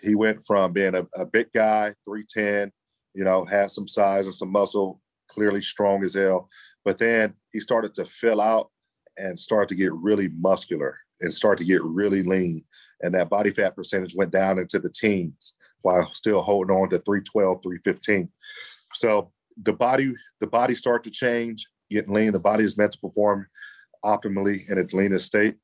He 0.01 0.15
went 0.15 0.43
from 0.43 0.73
being 0.73 0.95
a, 0.95 1.05
a 1.15 1.25
big 1.25 1.51
guy, 1.53 1.93
310, 2.05 2.71
you 3.13 3.23
know, 3.23 3.45
had 3.45 3.71
some 3.71 3.87
size 3.87 4.25
and 4.25 4.33
some 4.33 4.51
muscle, 4.51 4.99
clearly 5.27 5.61
strong 5.61 6.03
as 6.03 6.15
hell, 6.15 6.49
but 6.83 6.97
then 6.97 7.35
he 7.51 7.59
started 7.59 7.93
to 7.95 8.05
fill 8.05 8.41
out 8.41 8.71
and 9.17 9.39
start 9.39 9.67
to 9.69 9.75
get 9.75 9.93
really 9.93 10.29
muscular 10.29 10.97
and 11.21 11.31
start 11.31 11.59
to 11.59 11.65
get 11.65 11.83
really 11.83 12.23
lean. 12.23 12.63
And 13.01 13.13
that 13.13 13.29
body 13.29 13.51
fat 13.51 13.75
percentage 13.75 14.15
went 14.15 14.31
down 14.31 14.57
into 14.57 14.79
the 14.79 14.89
teens 14.89 15.53
while 15.81 16.05
still 16.07 16.41
holding 16.41 16.75
on 16.75 16.89
to 16.89 16.97
312, 16.97 17.61
315. 17.61 18.29
So 18.95 19.31
the 19.61 19.73
body, 19.73 20.15
the 20.39 20.47
body 20.47 20.73
started 20.73 21.03
to 21.03 21.11
change, 21.11 21.67
getting 21.89 22.13
lean. 22.13 22.33
The 22.33 22.39
body 22.39 22.63
is 22.63 22.77
meant 22.77 22.93
to 22.93 22.99
perform 22.99 23.47
optimally 24.03 24.69
in 24.69 24.77
its 24.77 24.93
leanest 24.93 25.27
state. 25.27 25.55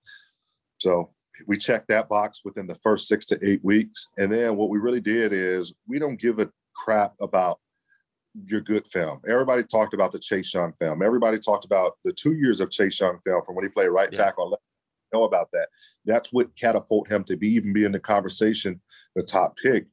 So 0.80 1.12
we 1.48 1.58
checked 1.58 1.88
that 1.89 2.10
box 2.10 2.42
within 2.44 2.68
the 2.68 2.75
first 2.75 3.08
six 3.08 3.25
to 3.27 3.39
eight 3.48 3.63
weeks. 3.63 4.10
And 4.18 4.32
then 4.32 4.56
what 4.56 4.70
we 4.70 4.80
really 4.80 5.01
did 5.01 5.32
is 5.34 5.74
we 5.88 6.00
don't 6.00 6.20
give 6.20 6.39
a 6.39 6.51
crap 6.75 7.13
about 7.22 7.60
your 8.46 8.62
good 8.62 8.88
film. 8.88 9.20
Everybody 9.27 9.63
talked 9.63 9.94
about 9.94 10.12
the 10.12 10.20
Chase 10.20 10.53
Young 10.53 10.74
film. 10.74 11.01
Everybody 11.01 11.38
talked 11.38 11.65
about 11.65 11.98
the 12.03 12.13
two 12.13 12.34
years 12.34 12.60
of 12.60 12.72
Chase 12.72 13.00
Young 13.00 13.20
film 13.24 13.44
from 13.46 13.56
when 13.56 13.65
he 13.65 13.70
played 13.70 13.89
right 13.89 14.10
yeah. 14.12 14.24
tackle. 14.24 14.58
Know 15.13 15.24
about 15.24 15.50
that. 15.53 15.68
That's 16.06 16.34
what 16.34 16.56
catapult 16.56 17.12
him 17.12 17.24
to 17.25 17.38
be 17.38 17.50
even 17.50 17.74
be 17.74 17.86
in 17.86 17.92
the 17.92 18.00
conversation, 18.00 18.82
the 19.15 19.24
top 19.24 19.56
pick. 19.62 19.86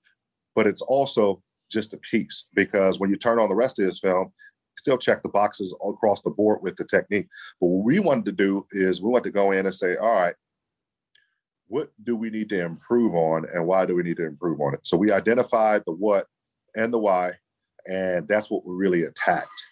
But 0.54 0.66
it's 0.66 0.80
also 0.82 1.42
just 1.70 1.92
a 1.92 1.98
piece 1.98 2.48
because 2.54 2.98
when 2.98 3.10
you 3.10 3.16
turn 3.16 3.38
on 3.38 3.48
the 3.48 3.54
rest 3.54 3.78
of 3.78 3.86
his 3.86 4.00
film, 4.00 4.32
still 4.80 4.98
check 4.98 5.22
the 5.22 5.28
boxes 5.28 5.74
across 5.86 6.22
the 6.22 6.30
board 6.30 6.58
with 6.62 6.76
the 6.76 6.84
technique. 6.84 7.28
But 7.60 7.68
what 7.68 7.84
we 7.84 8.00
wanted 8.00 8.24
to 8.26 8.32
do 8.32 8.66
is 8.72 9.00
we 9.00 9.10
wanted 9.10 9.24
to 9.24 9.30
go 9.30 9.52
in 9.52 9.66
and 9.66 9.74
say, 9.74 9.96
all 9.96 10.12
right, 10.12 10.34
what 11.68 11.90
do 12.02 12.16
we 12.16 12.30
need 12.30 12.48
to 12.48 12.64
improve 12.64 13.14
on 13.14 13.46
and 13.54 13.64
why 13.64 13.86
do 13.86 13.94
we 13.94 14.02
need 14.02 14.16
to 14.16 14.26
improve 14.26 14.60
on 14.60 14.74
it? 14.74 14.80
So 14.82 14.96
we 14.96 15.12
identified 15.12 15.82
the 15.86 15.92
what 15.92 16.26
and 16.74 16.92
the 16.92 16.98
why, 16.98 17.34
and 17.86 18.26
that's 18.26 18.50
what 18.50 18.66
we 18.66 18.74
really 18.74 19.04
attacked. 19.04 19.62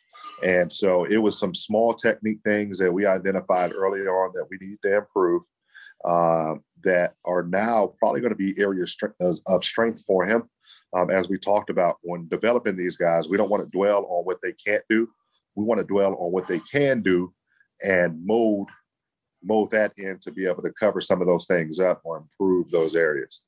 And 0.44 0.70
so 0.70 1.04
it 1.04 1.18
was 1.18 1.36
some 1.36 1.54
small 1.54 1.92
technique 1.92 2.38
things 2.44 2.78
that 2.78 2.92
we 2.92 3.06
identified 3.06 3.72
early 3.72 4.02
on 4.02 4.32
that 4.34 4.46
we 4.48 4.58
need 4.60 4.78
to 4.84 4.98
improve 4.98 5.42
uh, 6.04 6.54
that 6.84 7.14
are 7.24 7.42
now 7.42 7.94
probably 7.98 8.20
going 8.20 8.32
to 8.32 8.36
be 8.36 8.54
areas 8.60 8.96
of 9.46 9.64
strength 9.64 10.04
for 10.06 10.24
him. 10.24 10.48
Um, 10.96 11.10
as 11.10 11.28
we 11.28 11.36
talked 11.36 11.70
about 11.70 11.98
when 12.02 12.28
developing 12.28 12.76
these 12.76 12.96
guys, 12.96 13.28
we 13.28 13.36
don't 13.36 13.50
want 13.50 13.62
to 13.62 13.76
dwell 13.76 14.06
on 14.08 14.24
what 14.24 14.40
they 14.42 14.52
can't 14.52 14.84
do. 14.88 15.08
We 15.54 15.64
want 15.64 15.80
to 15.80 15.86
dwell 15.86 16.14
on 16.14 16.32
what 16.32 16.46
they 16.46 16.60
can 16.60 17.02
do 17.02 17.32
and 17.84 18.24
mold 18.24 18.70
mold 19.42 19.70
that 19.70 19.92
in 19.96 20.18
to 20.18 20.32
be 20.32 20.46
able 20.46 20.62
to 20.62 20.72
cover 20.72 21.00
some 21.00 21.20
of 21.20 21.26
those 21.26 21.46
things 21.46 21.78
up 21.78 22.00
or 22.04 22.16
improve 22.18 22.70
those 22.70 22.96
areas. 22.96 23.44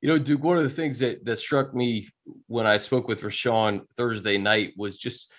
You 0.00 0.08
know, 0.08 0.18
Duke, 0.18 0.44
one 0.44 0.56
of 0.56 0.62
the 0.62 0.70
things 0.70 0.98
that 1.00 1.24
that 1.24 1.36
struck 1.36 1.74
me 1.74 2.08
when 2.46 2.66
I 2.66 2.76
spoke 2.76 3.08
with 3.08 3.22
Rashawn 3.22 3.82
Thursday 3.96 4.38
night 4.38 4.72
was 4.76 4.96
just 4.96 5.32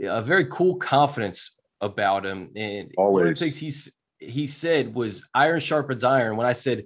a 0.00 0.22
very 0.22 0.46
cool 0.46 0.76
confidence 0.76 1.56
about 1.80 2.24
him. 2.24 2.50
And 2.54 2.92
Always. 2.96 3.12
one 3.12 3.26
of 3.28 3.38
the 3.38 3.44
things 3.44 3.58
he's 3.58 3.92
he 4.18 4.46
said 4.46 4.94
was 4.94 5.26
iron 5.34 5.60
sharpens 5.60 6.04
iron. 6.04 6.36
When 6.36 6.46
I 6.46 6.52
said, 6.52 6.84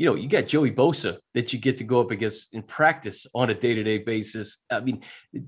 you 0.00 0.06
know, 0.06 0.14
you 0.14 0.28
got 0.28 0.46
Joey 0.46 0.70
Bosa 0.70 1.18
that 1.34 1.52
you 1.52 1.58
get 1.58 1.76
to 1.76 1.84
go 1.84 2.00
up 2.00 2.10
against 2.10 2.54
in 2.54 2.62
practice 2.62 3.26
on 3.34 3.50
a 3.50 3.54
day-to-day 3.54 3.98
basis. 3.98 4.64
I 4.70 4.80
mean, 4.80 5.02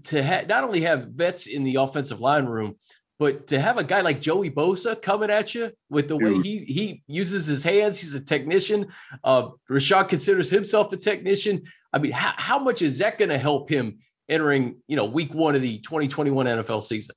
to 0.04 0.22
ha- 0.22 0.42
not 0.46 0.62
only 0.62 0.82
have 0.82 1.06
vets 1.06 1.46
in 1.46 1.64
the 1.64 1.76
offensive 1.76 2.20
line 2.20 2.44
room, 2.44 2.76
but 3.18 3.46
to 3.46 3.58
have 3.58 3.78
a 3.78 3.82
guy 3.82 4.02
like 4.02 4.20
Joey 4.20 4.50
Bosa 4.50 5.00
coming 5.00 5.30
at 5.30 5.54
you 5.54 5.70
with 5.88 6.06
the 6.06 6.18
way 6.18 6.34
he 6.42 6.58
he 6.58 7.02
uses 7.06 7.46
his 7.46 7.62
hands, 7.62 7.98
he's 7.98 8.12
a 8.12 8.20
technician. 8.20 8.88
Uh, 9.24 9.48
Rashad 9.70 10.10
considers 10.10 10.50
himself 10.50 10.92
a 10.92 10.98
technician. 10.98 11.62
I 11.94 11.98
mean, 11.98 12.12
how, 12.12 12.34
how 12.36 12.58
much 12.58 12.82
is 12.82 12.98
that 12.98 13.16
going 13.16 13.30
to 13.30 13.38
help 13.38 13.70
him 13.70 14.00
entering, 14.28 14.76
you 14.86 14.96
know, 14.96 15.06
week 15.06 15.32
one 15.32 15.54
of 15.54 15.62
the 15.62 15.78
2021 15.78 16.44
NFL 16.44 16.82
season? 16.82 17.14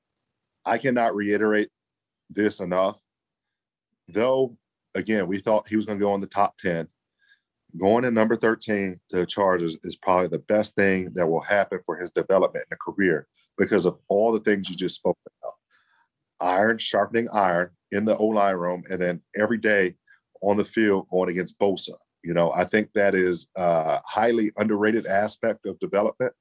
I 0.64 0.78
cannot 0.78 1.14
reiterate 1.14 1.68
this 2.30 2.62
enough. 2.62 2.98
Though, 4.08 4.56
again, 4.94 5.28
we 5.28 5.40
thought 5.40 5.68
he 5.68 5.76
was 5.76 5.86
going 5.86 6.00
to 6.00 6.06
go 6.06 6.16
in 6.16 6.22
the 6.22 6.28
top 6.28 6.58
10. 6.60 6.88
Going 7.78 8.06
in 8.06 8.14
number 8.14 8.36
13 8.36 9.00
to 9.10 9.18
the 9.18 9.26
Chargers 9.26 9.78
is 9.84 9.96
probably 9.96 10.28
the 10.28 10.40
best 10.40 10.76
thing 10.76 11.12
that 11.14 11.28
will 11.28 11.42
happen 11.42 11.80
for 11.86 11.98
his 11.98 12.12
development 12.12 12.66
in 12.70 12.76
a 12.76 12.92
career 12.92 13.28
because 13.58 13.86
of 13.86 13.98
all 14.08 14.32
the 14.32 14.40
things 14.40 14.70
you 14.70 14.76
just 14.76 14.96
spoke 14.96 15.18
about 15.42 15.54
iron 16.40 16.78
sharpening 16.78 17.28
iron 17.34 17.70
in 17.92 18.06
the 18.06 18.18
O 18.18 18.26
line 18.26 18.56
room, 18.56 18.84
and 18.90 19.02
then 19.02 19.22
every 19.36 19.58
day 19.58 19.96
on 20.42 20.58
the 20.58 20.66
field 20.66 21.08
going 21.10 21.30
against 21.30 21.60
Bosa. 21.60 21.96
You 22.24 22.34
know, 22.34 22.52
I 22.54 22.64
think 22.66 22.90
that 22.94 23.16
is 23.16 23.48
a 23.56 24.00
highly 24.06 24.52
underrated 24.58 25.06
aspect 25.06 25.66
of 25.66 25.80
development. 25.80 26.34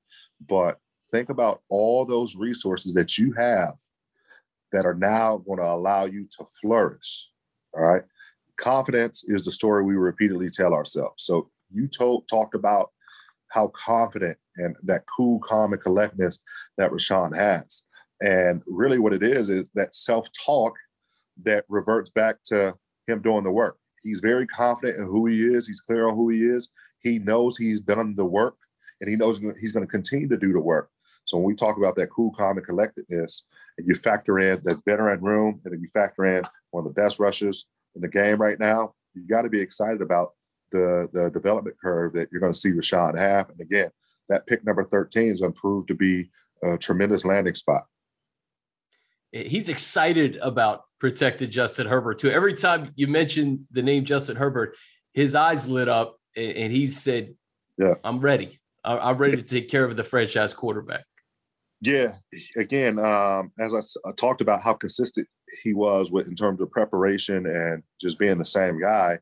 But 0.46 0.78
think 1.10 1.28
about 1.28 1.62
all 1.68 2.04
those 2.04 2.36
resources 2.36 2.94
that 2.94 3.18
you 3.18 3.32
have 3.32 3.74
that 4.72 4.86
are 4.86 4.94
now 4.94 5.38
going 5.38 5.58
to 5.58 5.66
allow 5.66 6.04
you 6.06 6.24
to 6.38 6.44
flourish. 6.60 7.30
All 7.74 7.82
right. 7.82 8.02
Confidence 8.56 9.25
is 9.26 9.44
the 9.44 9.50
story 9.50 9.82
we 9.82 9.94
repeatedly 9.94 10.49
tell 10.49 10.73
ourselves. 10.73 11.25
So 11.25 11.50
you 11.73 11.87
told 11.87 12.28
talked 12.28 12.54
about 12.54 12.90
how 13.49 13.68
confident 13.68 14.38
and 14.56 14.76
that 14.84 15.04
cool, 15.16 15.40
calm, 15.40 15.73
and 15.73 15.82
collectedness 15.82 16.40
that 16.78 16.90
Rashawn 16.90 17.37
has. 17.37 17.82
And 18.20 18.62
really, 18.66 18.99
what 18.99 19.12
it 19.12 19.23
is 19.23 19.50
is 19.50 19.70
that 19.75 19.94
self 19.94 20.28
talk 20.32 20.75
that 21.42 21.64
reverts 21.68 22.11
back 22.11 22.37
to 22.44 22.75
him 23.06 23.20
doing 23.20 23.42
the 23.42 23.50
work. 23.50 23.76
He's 24.02 24.20
very 24.20 24.46
confident 24.46 24.99
in 24.99 25.04
who 25.04 25.26
he 25.26 25.46
is. 25.46 25.66
He's 25.66 25.80
clear 25.80 26.08
on 26.08 26.14
who 26.14 26.28
he 26.28 26.44
is. 26.44 26.68
He 27.00 27.18
knows 27.18 27.56
he's 27.56 27.80
done 27.80 28.14
the 28.14 28.25
work 28.25 28.56
and 29.00 29.11
he 29.11 29.16
knows 29.16 29.38
he's 29.61 29.73
going 29.73 29.84
to 29.84 29.90
continue 29.90 30.28
to 30.28 30.37
do 30.37 30.52
the 30.52 30.61
work. 30.61 30.90
So 31.25 31.37
when 31.37 31.46
we 31.46 31.54
talk 31.54 31.76
about 31.76 31.96
that 31.96 32.11
cool, 32.11 32.32
calm, 32.37 32.58
and 32.58 32.66
collectedness, 32.66 33.46
and 33.78 33.87
you 33.87 33.94
factor 33.94 34.38
in 34.38 34.61
the 34.62 34.80
veteran 34.87 35.23
room, 35.23 35.61
and 35.64 35.73
then 35.73 35.80
you 35.80 35.88
factor 35.88 36.25
in 36.25 36.44
one 36.70 36.87
of 36.87 36.94
the 36.94 37.00
best 37.00 37.18
rushers 37.18 37.66
in 37.94 38.02
the 38.02 38.08
game 38.08 38.40
right 38.40 38.58
now, 38.58 38.94
you 39.14 39.26
got 39.26 39.42
to 39.42 39.50
be 39.50 39.60
excited 39.60 40.02
about 40.02 40.32
the 40.70 41.08
the 41.12 41.30
development 41.30 41.76
curve 41.80 42.12
that 42.14 42.28
you're 42.30 42.40
going 42.40 42.52
to 42.52 42.58
see 42.58 42.70
Rashawn 42.70 43.18
have. 43.18 43.50
And 43.50 43.60
again, 43.60 43.90
that 44.28 44.46
pick 44.46 44.64
number 44.64 44.82
13 44.82 45.30
is 45.30 45.40
going 45.40 45.52
to 45.52 45.60
prove 45.60 45.86
to 45.86 45.94
be 45.94 46.30
a 46.62 46.78
tremendous 46.78 47.24
landing 47.24 47.54
spot 47.54 47.82
eh, 49.32 49.44
he's 49.44 49.68
excited 49.68 50.36
about 50.42 50.84
protected 50.98 51.50
Justin 51.50 51.86
Herbert 51.86 52.18
too. 52.18 52.30
Every 52.30 52.54
time 52.54 52.92
you 52.96 53.06
mention 53.06 53.66
the 53.70 53.82
name 53.82 54.04
Justin 54.04 54.36
Herbert, 54.36 54.76
his 55.12 55.34
eyes 55.34 55.68
lit 55.68 55.88
up 55.88 56.18
and 56.36 56.72
he 56.72 56.86
said, 56.86 57.34
"Yeah, 57.78 57.94
I'm 58.02 58.20
ready. 58.20 58.58
I'm 58.84 59.16
ready 59.16 59.36
to 59.36 59.42
take 59.42 59.68
care 59.68 59.84
of 59.84 59.96
the 59.96 60.04
franchise 60.04 60.52
quarterback." 60.54 61.04
Yeah, 61.84 62.12
again, 62.56 62.98
um, 62.98 63.52
as 63.58 63.74
I, 63.74 64.08
I, 64.08 64.12
talked 64.12 64.40
about 64.40 64.62
how 64.62 64.72
consistent 64.72 65.28
he 65.62 65.74
was 65.74 66.10
with 66.10 66.26
in 66.26 66.34
terms 66.34 66.62
of 66.62 66.70
preparation 66.70 67.46
and 67.46 67.82
just 68.00 68.18
being 68.18 68.38
the 68.38 68.44
same 68.44 68.80
guy. 68.80 69.18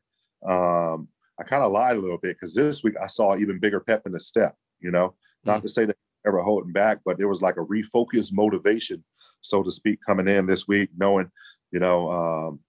Um, 0.47 1.07
I 1.39 1.43
kind 1.43 1.63
of 1.63 1.71
lied 1.71 1.97
a 1.97 1.99
little 1.99 2.17
bit 2.17 2.37
because 2.37 2.55
this 2.55 2.83
week 2.83 2.93
I 3.01 3.07
saw 3.07 3.35
even 3.35 3.59
bigger 3.59 3.79
pep 3.79 4.03
in 4.05 4.11
the 4.11 4.19
step. 4.19 4.55
You 4.79 4.91
know, 4.91 5.15
not 5.43 5.57
mm-hmm. 5.57 5.61
to 5.63 5.69
say 5.69 5.85
that 5.85 5.97
ever 6.25 6.41
holding 6.41 6.71
back, 6.71 6.99
but 7.05 7.17
there 7.17 7.27
was 7.27 7.41
like 7.41 7.57
a 7.57 7.65
refocused 7.65 8.33
motivation 8.33 9.03
so 9.43 9.61
to 9.61 9.71
speak, 9.71 9.99
coming 10.05 10.27
in 10.27 10.45
this 10.47 10.67
week, 10.67 10.89
knowing, 10.97 11.29
you 11.71 11.79
know, 11.79 12.11
um, 12.11 12.59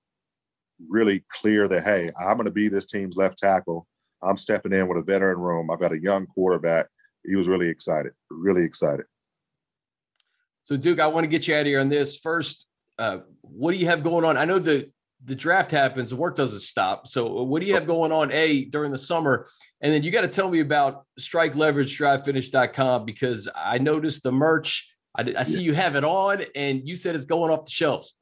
really 0.89 1.25
clear 1.29 1.69
that, 1.69 1.85
hey, 1.85 2.11
I'm 2.19 2.37
going 2.37 2.47
to 2.47 2.51
be 2.51 2.69
this 2.69 2.87
team's 2.87 3.17
left 3.17 3.39
tackle. 3.39 3.87
I'm 4.23 4.37
stepping 4.37 4.73
in 4.73 4.89
with 4.89 4.99
a 4.99 5.03
veteran 5.03 5.39
room. 5.39 5.71
I've 5.71 5.81
got 5.81 5.93
a 5.93 6.01
young 6.01 6.27
quarterback. 6.27 6.87
He 7.25 7.37
was 7.37 7.49
really 7.49 7.69
excited, 7.69 8.13
really 8.31 8.65
excited. 8.65 9.07
So, 10.65 10.77
Duke, 10.77 11.01
I 11.01 11.07
want 11.07 11.25
to 11.25 11.29
get 11.29 11.47
you 11.47 11.55
out 11.55 11.61
of 11.61 11.67
here 11.67 11.81
on 11.81 11.89
this. 11.89 12.17
First, 12.17 12.67
uh, 12.99 13.19
what 13.43 13.73
do 13.73 13.79
you 13.79 13.87
have 13.87 14.03
going 14.03 14.25
on? 14.25 14.37
I 14.37 14.45
know 14.45 14.59
the 14.59 14.91
the 15.27 15.35
draft 15.35 15.71
happens, 15.71 16.11
the 16.11 16.17
work 16.17 16.37
doesn't 16.37 16.61
stop. 16.61 17.09
So, 17.09 17.43
what 17.45 17.63
do 17.63 17.67
you 17.67 17.75
have 17.75 17.87
going 17.87 18.13
on, 18.13 18.31
A, 18.33 18.67
during 18.67 18.93
the 18.93 18.99
summer? 18.99 19.47
And 19.81 19.93
then 19.93 20.03
you 20.03 20.11
got 20.11 20.23
to 20.23 20.29
tell 20.29 20.51
me 20.51 20.61
about 20.61 21.07
strike 21.19 21.55
leverage 21.55 21.99
drivefinish.com 21.99 23.07
because 23.07 23.49
I 23.55 23.79
noticed 23.79 24.23
the 24.23 24.33
merch 24.33 24.87
I, 25.17 25.35
I 25.39 25.43
see 25.45 25.63
you 25.63 25.75
have 25.75 25.97
it 25.97 26.05
on, 26.05 26.43
and 26.55 26.87
you 26.87 26.97
said 26.97 27.15
it's 27.15 27.25
going 27.25 27.53
off 27.53 27.65
the 27.65 27.71
shelves. 27.71 28.15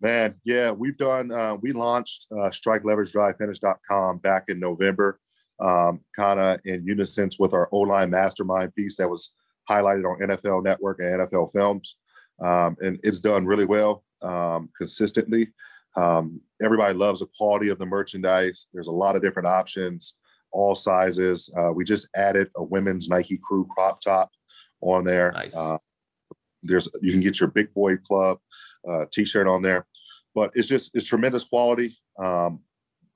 Man, 0.00 0.34
yeah, 0.44 0.70
we've 0.70 0.96
done. 0.96 1.30
Uh, 1.30 1.56
we 1.56 1.72
launched 1.72 2.28
uh, 2.30 2.50
StrikeLeverageDriveFinish.com 2.50 4.18
back 4.18 4.44
in 4.48 4.60
November, 4.60 5.18
um, 5.60 6.00
kind 6.16 6.38
of 6.38 6.60
in 6.64 6.86
unison 6.86 7.28
with 7.38 7.52
our 7.52 7.68
O 7.72 7.80
line 7.80 8.10
mastermind 8.10 8.74
piece 8.74 8.96
that 8.96 9.10
was 9.10 9.34
highlighted 9.68 10.04
on 10.04 10.28
NFL 10.28 10.64
Network 10.64 10.98
and 11.00 11.20
NFL 11.20 11.52
Films, 11.52 11.96
um, 12.40 12.76
and 12.80 12.98
it's 13.02 13.20
done 13.20 13.46
really 13.46 13.66
well 13.66 14.04
um, 14.22 14.70
consistently. 14.76 15.48
Um, 15.96 16.40
everybody 16.62 16.94
loves 16.94 17.20
the 17.20 17.28
quality 17.36 17.68
of 17.70 17.78
the 17.78 17.86
merchandise. 17.86 18.66
There's 18.72 18.88
a 18.88 18.92
lot 18.92 19.16
of 19.16 19.22
different 19.22 19.48
options, 19.48 20.14
all 20.52 20.74
sizes. 20.74 21.52
Uh, 21.58 21.72
we 21.72 21.84
just 21.84 22.08
added 22.14 22.50
a 22.56 22.62
women's 22.62 23.08
Nike 23.08 23.38
Crew 23.42 23.66
crop 23.76 24.00
top 24.00 24.30
on 24.80 25.04
there. 25.04 25.32
Nice. 25.32 25.56
Uh, 25.56 25.78
there's 26.62 26.88
you 27.02 27.12
can 27.12 27.20
get 27.20 27.40
your 27.40 27.48
big 27.48 27.72
boy 27.74 27.96
club 27.96 28.38
uh, 28.88 29.06
t-shirt 29.12 29.46
on 29.46 29.62
there, 29.62 29.86
but 30.34 30.50
it's 30.54 30.68
just 30.68 30.90
it's 30.94 31.06
tremendous 31.06 31.44
quality. 31.44 31.96
Um, 32.18 32.60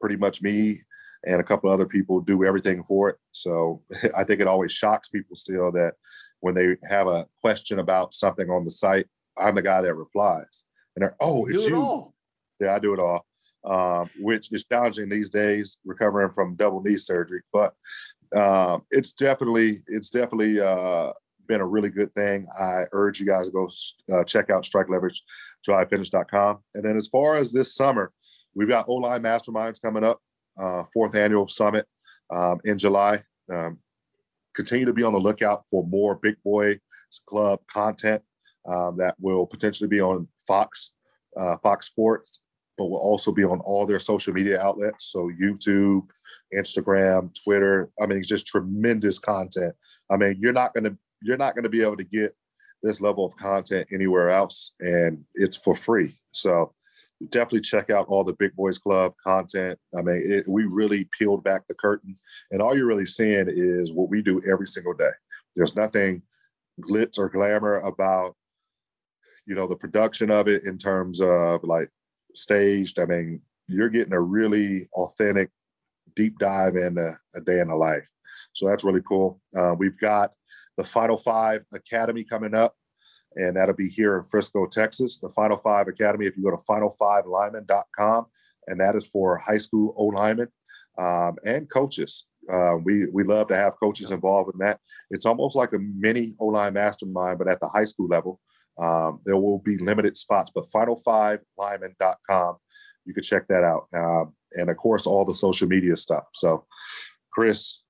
pretty 0.01 0.17
much 0.17 0.43
me 0.43 0.81
and 1.25 1.41
a 1.41 1.45
couple 1.45 1.71
other 1.71 1.87
people 1.87 2.21
do 2.21 2.45
everything 2.45 2.83
for 2.83 3.11
it. 3.11 3.17
So 3.31 3.83
I 4.17 4.25
think 4.25 4.41
it 4.41 4.49
always 4.49 4.73
shocks 4.73 5.09
people 5.09 5.37
still 5.37 5.71
that 5.73 5.95
when 6.43 6.55
they 6.55 6.77
have 6.89 7.07
a 7.07 7.27
question 7.41 7.79
about 7.79 8.13
something 8.13 8.51
on 8.51 8.65
the 8.65 8.71
site, 8.71 9.07
I'm 9.39 9.55
the 9.55 9.63
guy 9.63 9.81
that 9.81 9.95
replies. 9.95 10.67
And 10.95 11.03
they're, 11.03 11.17
oh, 11.21 11.47
it's 11.47 11.67
you. 11.67 12.13
It 12.61 12.67
yeah, 12.67 12.75
I 12.75 12.79
do 12.79 12.93
it 12.93 13.01
all. 13.01 13.25
Um, 13.65 14.11
which 14.19 14.53
is 14.53 14.65
challenging 14.65 15.09
these 15.09 15.31
days, 15.31 15.79
recovering 15.85 16.33
from 16.33 16.57
double 16.57 16.83
knee 16.83 16.99
surgery. 16.99 17.43
But 17.53 17.75
um, 18.35 18.83
it's 18.91 19.13
definitely 19.13 19.79
it's 19.87 20.11
definitely 20.11 20.61
uh, 20.61 21.13
been 21.47 21.61
a 21.61 21.67
really 21.67 21.91
good 21.91 22.13
thing. 22.15 22.45
I 22.59 22.85
urge 22.91 23.21
you 23.21 23.27
guys 23.27 23.47
to 23.47 23.53
go 23.53 23.69
uh, 24.13 24.25
check 24.25 24.51
out 24.51 24.65
Strike 24.65 24.89
Leverage, 24.89 25.23
drivefinish.com. 25.67 26.59
And 26.75 26.85
then 26.85 26.97
as 26.97 27.07
far 27.07 27.37
as 27.37 27.53
this 27.53 27.73
summer, 27.73 28.13
we've 28.53 28.69
got 28.69 28.89
O 28.89 28.95
line 28.95 29.23
masterminds 29.23 29.81
coming 29.81 30.03
up, 30.03 30.21
uh, 30.59 30.83
fourth 30.93 31.15
annual 31.15 31.47
summit 31.47 31.87
um, 32.31 32.59
in 32.65 32.79
July. 32.79 33.23
Um, 33.49 33.79
continue 34.55 34.87
to 34.87 34.93
be 34.93 35.03
on 35.03 35.13
the 35.13 35.19
lookout 35.19 35.65
for 35.71 35.87
more 35.87 36.17
Big 36.17 36.37
Boy 36.45 36.79
Club 37.27 37.61
content 37.67 38.23
um, 38.71 38.97
that 38.99 39.17
will 39.19 39.47
potentially 39.47 39.89
be 39.89 40.01
on 40.01 40.29
Fox, 40.47 40.95
uh, 41.37 41.57
Fox 41.63 41.87
Sports, 41.87 42.41
but 42.79 42.87
will 42.87 42.99
also 42.99 43.33
be 43.33 43.45
on 43.45 43.61
all 43.61 43.87
their 43.87 43.99
social 43.99 44.33
media 44.33 44.61
outlets. 44.61 45.07
So 45.07 45.31
YouTube, 45.41 46.07
Instagram, 46.55 47.31
Twitter. 47.45 47.91
I 48.01 48.07
mean, 48.07 48.19
it's 48.19 48.29
just 48.29 48.47
tremendous 48.47 49.19
content. 49.19 49.75
I 50.11 50.17
mean, 50.17 50.37
you're 50.41 50.53
not 50.53 50.75
to 50.85 50.97
you're 51.23 51.37
not 51.37 51.55
to 51.65 51.71
be 51.71 51.83
able 51.83 51.97
to 51.97 52.05
get 52.05 52.35
this 52.83 53.01
level 53.01 53.25
of 53.25 53.37
content 53.37 53.89
anywhere 53.93 54.31
else, 54.31 54.73
and 54.81 55.25
it's 55.35 55.57
for 55.57 55.75
free. 55.75 56.19
So 56.33 56.75
definitely 57.31 57.61
check 57.61 57.91
out 57.91 58.07
all 58.09 58.25
the 58.25 58.37
Big 58.39 58.55
Boys 58.55 58.79
Club 58.79 59.15
content. 59.25 59.79
I 59.97 60.03
mean, 60.03 60.23
it, 60.25 60.49
we 60.49 60.65
really 60.65 61.09
peeled 61.17 61.45
back 61.45 61.67
the 61.67 61.75
curtain, 61.75 62.15
and 62.51 62.61
all 62.61 62.77
you're 62.77 62.87
really 62.87 63.07
seeing 63.07 63.47
is 63.49 63.93
what 63.93 64.09
we 64.09 64.23
do 64.23 64.43
every 64.51 64.67
single 64.67 64.95
day. 64.95 65.11
There's 65.57 65.77
nothing 65.77 66.23
glitz 66.81 67.19
or 67.19 67.29
glamour 67.29 67.79
about, 67.81 68.35
you 69.47 69.55
know, 69.55 69.67
the 69.67 69.77
production 69.77 70.31
of 70.31 70.49
it 70.49 70.65
in 70.65 70.79
terms 70.79 71.21
of 71.21 71.63
like 71.65 71.91
staged. 72.35 72.99
I 72.99 73.05
mean, 73.05 73.43
you're 73.69 73.91
getting 73.91 74.15
a 74.15 74.21
really 74.21 74.89
authentic 74.95 75.51
deep 76.17 76.39
dive 76.39 76.77
into 76.77 77.19
a 77.35 77.41
day 77.41 77.61
in 77.61 77.69
the 77.69 77.77
life. 77.77 78.09
So 78.55 78.67
that's 78.67 78.85
really 78.85 79.03
cool. 79.03 79.41
Uh, 79.57 79.75
we've 79.77 79.99
got 79.99 80.33
the 80.77 80.85
Final 80.85 81.17
Five 81.17 81.65
Academy 81.73 82.25
coming 82.25 82.55
up 82.55 82.75
and 83.37 83.57
that'll 83.57 83.75
be 83.75 83.89
here 83.89 84.19
in 84.19 84.25
Frisco, 84.25 84.67
Texas. 84.67 85.19
The 85.19 85.31
Final 85.31 85.57
Five 85.57 85.89
Academy, 85.89 86.27
if 86.27 86.37
you 86.37 86.43
go 86.43 86.51
to 86.51 86.63
final5lineman.com, 86.69 88.27
and 88.67 88.81
that 88.81 88.97
is 88.97 89.07
for 89.07 89.39
high 89.39 89.59
school 89.59 89.95
O 89.97 90.05
linemen 90.07 90.49
um, 90.99 91.37
and 91.45 91.71
coaches. 91.71 92.27
Uh, 92.53 92.77
we 92.83 93.07
we 93.13 93.23
love 93.23 93.49
to 93.49 93.57
have 93.57 93.79
coaches 93.81 94.11
involved 94.11 94.51
in 94.53 94.59
that. 94.59 94.81
It's 95.11 95.27
almost 95.27 95.57
like 95.57 95.73
a 95.73 95.79
mini 95.79 96.35
O 96.41 96.47
line 96.47 96.75
mastermind, 96.75 97.39
but 97.39 97.49
at 97.49 97.61
the 97.61 97.69
high 97.69 97.85
school 97.85 98.09
level. 98.09 98.41
Um, 98.83 99.21
there 99.27 99.37
will 99.37 99.59
be 99.59 99.77
limited 99.77 100.17
spots, 100.17 100.51
but 100.53 100.65
final5lineman.com, 100.75 102.57
you 103.05 103.13
can 103.13 103.23
check 103.23 103.47
that 103.49 103.65
out. 103.65 103.87
Um, 103.95 104.33
and 104.53 104.71
of 104.71 104.77
course, 104.79 105.07
all 105.07 105.27
the 105.27 105.35
social 105.35 105.69
media 105.69 105.95
stuff. 105.97 106.25
So, 106.33 106.65
Chris, 107.33 107.82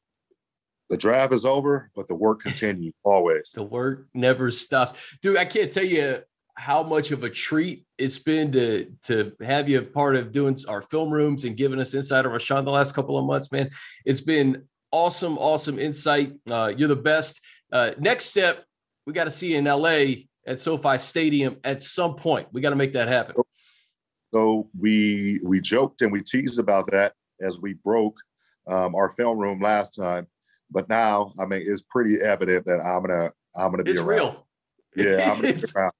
the 0.92 0.98
draft 0.98 1.32
is 1.32 1.46
over, 1.46 1.90
but 1.96 2.06
the 2.06 2.14
work 2.14 2.40
continues 2.40 2.92
always. 3.02 3.52
The 3.52 3.62
work 3.62 4.08
never 4.12 4.50
stops. 4.50 5.00
Dude, 5.22 5.38
I 5.38 5.46
can't 5.46 5.72
tell 5.72 5.86
you 5.86 6.18
how 6.54 6.82
much 6.82 7.12
of 7.12 7.24
a 7.24 7.30
treat 7.30 7.86
it's 7.96 8.18
been 8.18 8.52
to 8.52 8.92
to 9.04 9.32
have 9.40 9.70
you 9.70 9.78
a 9.78 9.82
part 9.82 10.16
of 10.16 10.32
doing 10.32 10.54
our 10.68 10.82
film 10.82 11.10
rooms 11.10 11.46
and 11.46 11.56
giving 11.56 11.80
us 11.80 11.94
insight 11.94 12.26
on 12.26 12.32
Rashawn 12.32 12.66
the 12.66 12.70
last 12.70 12.94
couple 12.94 13.16
of 13.16 13.24
months, 13.24 13.50
man. 13.50 13.70
It's 14.04 14.20
been 14.20 14.64
awesome, 14.90 15.38
awesome 15.38 15.78
insight. 15.78 16.34
Uh, 16.46 16.74
you're 16.76 16.88
the 16.88 16.96
best. 16.96 17.40
Uh, 17.72 17.92
next 17.98 18.26
step, 18.26 18.66
we 19.06 19.14
got 19.14 19.24
to 19.24 19.30
see 19.30 19.54
in 19.54 19.64
LA 19.64 20.26
at 20.46 20.60
SoFi 20.60 20.98
Stadium 20.98 21.56
at 21.64 21.82
some 21.82 22.16
point. 22.16 22.48
We 22.52 22.60
got 22.60 22.70
to 22.70 22.76
make 22.76 22.92
that 22.92 23.08
happen. 23.08 23.36
So 24.34 24.68
we 24.78 25.40
we 25.42 25.62
joked 25.62 26.02
and 26.02 26.12
we 26.12 26.22
teased 26.22 26.58
about 26.58 26.90
that 26.90 27.14
as 27.40 27.58
we 27.58 27.72
broke 27.72 28.18
um, 28.66 28.94
our 28.94 29.08
film 29.08 29.38
room 29.38 29.58
last 29.58 29.96
time. 29.96 30.26
But 30.72 30.88
now, 30.88 31.32
I 31.38 31.46
mean, 31.46 31.62
it's 31.66 31.82
pretty 31.82 32.20
evident 32.20 32.64
that 32.66 32.80
I'm 32.80 33.02
gonna 33.02 33.30
I'm 33.54 33.70
gonna 33.70 33.82
be 33.84 33.92
it's 33.92 34.00
around. 34.00 34.08
real. 34.08 34.46
Yeah, 34.96 35.32
I'm 35.32 35.40
gonna 35.40 35.54
be 35.54 35.64
around. 35.76 35.92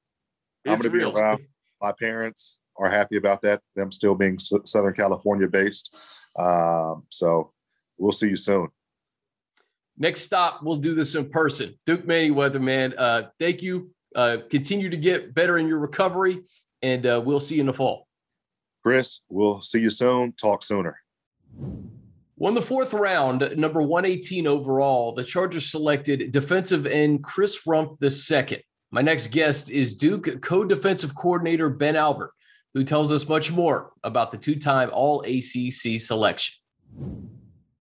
I'm 0.67 0.77
gonna 0.79 0.91
real. 0.91 1.13
be 1.13 1.19
around. 1.19 1.45
My 1.81 1.93
parents 1.93 2.59
are 2.77 2.89
happy 2.89 3.17
about 3.17 3.43
that. 3.43 3.61
Them 3.77 3.93
still 3.93 4.15
being 4.15 4.39
Southern 4.39 4.95
California 4.95 5.49
based. 5.49 5.95
Um, 6.39 7.05
so 7.11 7.53
we'll 7.99 8.13
see 8.13 8.29
you 8.29 8.37
soon. 8.37 8.69
Next 9.99 10.23
stop, 10.23 10.63
we'll 10.63 10.77
do 10.77 10.95
this 10.95 11.15
in 11.15 11.29
person. 11.29 11.75
Duke 11.85 12.07
Manyweather, 12.07 12.61
man. 12.61 12.95
Uh, 12.97 13.29
thank 13.39 13.63
you. 13.63 13.91
Uh, 14.15 14.39
continue 14.51 14.89
to 14.89 14.97
get 14.97 15.35
better 15.35 15.59
in 15.59 15.69
your 15.69 15.79
recovery, 15.79 16.43
and 16.81 17.07
uh, 17.07 17.21
we'll 17.25 17.41
see 17.41 17.57
you 17.57 17.61
in 17.61 17.67
the 17.67 17.73
fall. 17.75 18.09
Chris, 18.83 19.21
we'll 19.29 19.63
see 19.63 19.81
you 19.81 19.91
soon. 19.91 20.33
Talk 20.33 20.63
sooner. 20.63 20.99
Won 22.43 22.55
the 22.55 22.61
fourth 22.61 22.93
round, 22.93 23.55
number 23.57 23.81
118 23.81 24.49
overall, 24.49 25.15
the 25.15 25.23
Chargers 25.23 25.71
selected 25.71 26.33
defensive 26.33 26.87
end 26.87 27.23
Chris 27.23 27.61
Rumph 27.65 28.03
II. 28.03 28.65
My 28.91 29.01
next 29.01 29.29
guest 29.29 29.71
is 29.71 29.95
Duke 29.95 30.43
co 30.43 30.65
defensive 30.65 31.15
coordinator 31.15 31.69
Ben 31.69 31.95
Albert, 31.95 32.33
who 32.75 32.83
tells 32.83 33.13
us 33.13 33.29
much 33.29 33.53
more 33.53 33.93
about 34.03 34.33
the 34.33 34.39
two 34.39 34.57
time 34.57 34.91
All 34.93 35.21
ACC 35.21 36.01
selection. 36.01 36.57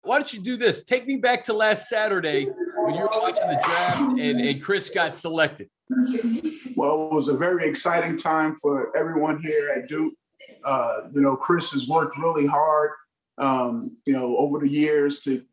Why 0.01 0.17
don't 0.17 0.34
you 0.34 0.41
do 0.41 0.57
this? 0.57 0.84
Take 0.84 1.07
me 1.07 1.15
back 1.15 1.45
to 1.45 1.53
last 1.53 1.88
Saturday 1.88 2.47
when 2.75 2.95
you 2.95 3.03
were 3.03 3.10
watching 3.13 3.47
the 3.47 3.62
draft 3.63 4.19
and, 4.19 4.41
and 4.41 4.62
Chris 4.62 4.89
got 4.89 5.15
selected. 5.15 5.69
Well, 6.75 7.05
it 7.05 7.13
was 7.13 7.29
a 7.29 7.38
very 7.38 7.65
exciting 7.65 8.17
time 8.17 8.57
for 8.62 8.91
everyone 8.97 9.41
here 9.41 9.69
at 9.69 9.88
Duke. 9.88 10.15
Uh, 10.65 11.03
you 11.13 11.21
know, 11.21 11.38
Chris 11.38 11.71
has 11.71 11.88
worked 11.88 12.17
really 12.17 12.45
hard 12.45 12.91
um, 13.39 13.97
you 14.06 14.13
know, 14.13 14.38
over 14.38 14.60
the 14.60 14.69
years 14.69 15.19
to 15.21 15.43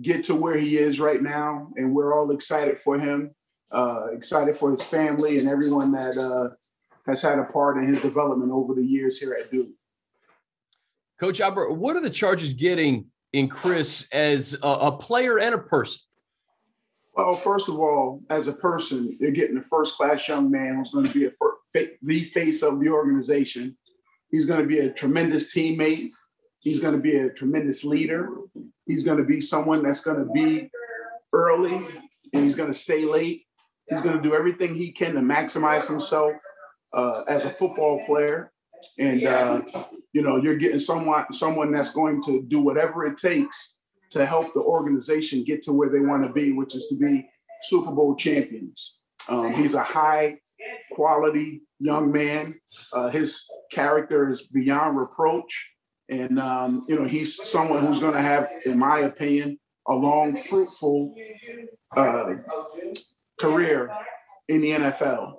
get 0.00 0.24
to 0.24 0.34
where 0.34 0.56
he 0.56 0.78
is 0.78 1.00
right 1.00 1.22
now. 1.22 1.68
And 1.76 1.94
we're 1.94 2.14
all 2.14 2.30
excited 2.30 2.78
for 2.78 2.98
him, 2.98 3.34
uh, 3.72 4.06
excited 4.12 4.56
for 4.56 4.70
his 4.70 4.82
family 4.82 5.38
and 5.38 5.48
everyone 5.48 5.92
that 5.92 6.16
uh, 6.16 6.50
has 7.06 7.20
had 7.20 7.38
a 7.38 7.44
part 7.44 7.76
in 7.76 7.88
his 7.88 8.00
development 8.00 8.52
over 8.52 8.74
the 8.74 8.84
years 8.84 9.18
here 9.18 9.36
at 9.38 9.50
Duke. 9.50 9.68
Coach 11.18 11.40
Albert, 11.40 11.72
what 11.74 11.96
are 11.96 12.00
the 12.00 12.10
Chargers 12.10 12.54
getting 12.54 13.06
in 13.32 13.48
Chris 13.48 14.06
as 14.12 14.56
a, 14.62 14.68
a 14.68 14.92
player 14.92 15.40
and 15.40 15.54
a 15.54 15.58
person? 15.58 16.00
Well, 17.14 17.34
first 17.34 17.68
of 17.68 17.80
all, 17.80 18.22
as 18.30 18.46
a 18.46 18.52
person, 18.52 19.16
you're 19.18 19.32
getting 19.32 19.56
a 19.56 19.62
first 19.62 19.96
class 19.96 20.28
young 20.28 20.48
man 20.48 20.76
who's 20.76 20.90
going 20.90 21.06
to 21.06 21.12
be 21.12 21.26
a, 21.26 21.88
the 22.00 22.20
face 22.24 22.62
of 22.62 22.78
the 22.78 22.90
organization. 22.90 23.76
He's 24.30 24.46
going 24.46 24.60
to 24.60 24.68
be 24.68 24.78
a 24.78 24.92
tremendous 24.92 25.52
teammate. 25.52 26.12
He's 26.60 26.80
going 26.80 26.94
to 26.94 27.00
be 27.00 27.16
a 27.16 27.32
tremendous 27.32 27.84
leader. 27.84 28.28
He's 28.86 29.04
going 29.04 29.18
to 29.18 29.24
be 29.24 29.40
someone 29.40 29.82
that's 29.82 30.00
going 30.00 30.18
to 30.18 30.30
be 30.32 30.70
early 31.32 31.86
and 32.32 32.44
he's 32.44 32.54
going 32.54 32.70
to 32.70 32.76
stay 32.76 33.04
late. 33.04 33.44
He's 33.88 34.02
going 34.02 34.16
to 34.16 34.22
do 34.22 34.34
everything 34.34 34.74
he 34.74 34.92
can 34.92 35.14
to 35.14 35.20
maximize 35.20 35.88
himself 35.88 36.32
uh, 36.92 37.22
as 37.28 37.44
a 37.44 37.50
football 37.50 38.04
player. 38.06 38.52
And 38.98 39.24
uh, 39.24 39.62
you 40.12 40.22
know, 40.22 40.36
you're 40.36 40.56
getting 40.56 40.78
someone 40.78 41.32
someone 41.32 41.72
that's 41.72 41.92
going 41.92 42.22
to 42.24 42.42
do 42.42 42.60
whatever 42.60 43.06
it 43.06 43.18
takes 43.18 43.76
to 44.10 44.24
help 44.24 44.52
the 44.52 44.60
organization 44.60 45.44
get 45.44 45.62
to 45.62 45.72
where 45.72 45.88
they 45.88 46.00
want 46.00 46.24
to 46.24 46.32
be, 46.32 46.52
which 46.52 46.74
is 46.74 46.86
to 46.86 46.96
be 46.96 47.28
Super 47.62 47.90
Bowl 47.90 48.14
champions. 48.14 49.00
Um, 49.28 49.54
he's 49.54 49.74
a 49.74 49.82
high 49.82 50.38
quality 50.92 51.62
young 51.78 52.10
man. 52.12 52.58
Uh, 52.92 53.08
his 53.08 53.44
character 53.70 54.30
is 54.30 54.42
beyond 54.42 54.98
reproach. 54.98 55.72
And, 56.10 56.38
um, 56.38 56.82
you 56.88 56.94
know, 56.94 57.04
he's 57.04 57.46
someone 57.46 57.84
who's 57.84 58.00
going 58.00 58.14
to 58.14 58.22
have, 58.22 58.48
in 58.64 58.78
my 58.78 59.00
opinion, 59.00 59.58
a 59.86 59.92
long, 59.92 60.36
fruitful 60.36 61.14
uh, 61.96 62.34
career 63.38 63.90
in 64.48 64.60
the 64.60 64.70
NFL. 64.70 65.34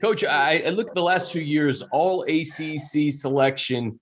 Coach, 0.00 0.24
I, 0.24 0.62
I 0.66 0.70
look 0.70 0.88
at 0.88 0.94
the 0.94 1.02
last 1.02 1.30
two 1.30 1.42
years, 1.42 1.82
all 1.92 2.22
ACC 2.22 3.12
selection, 3.12 4.00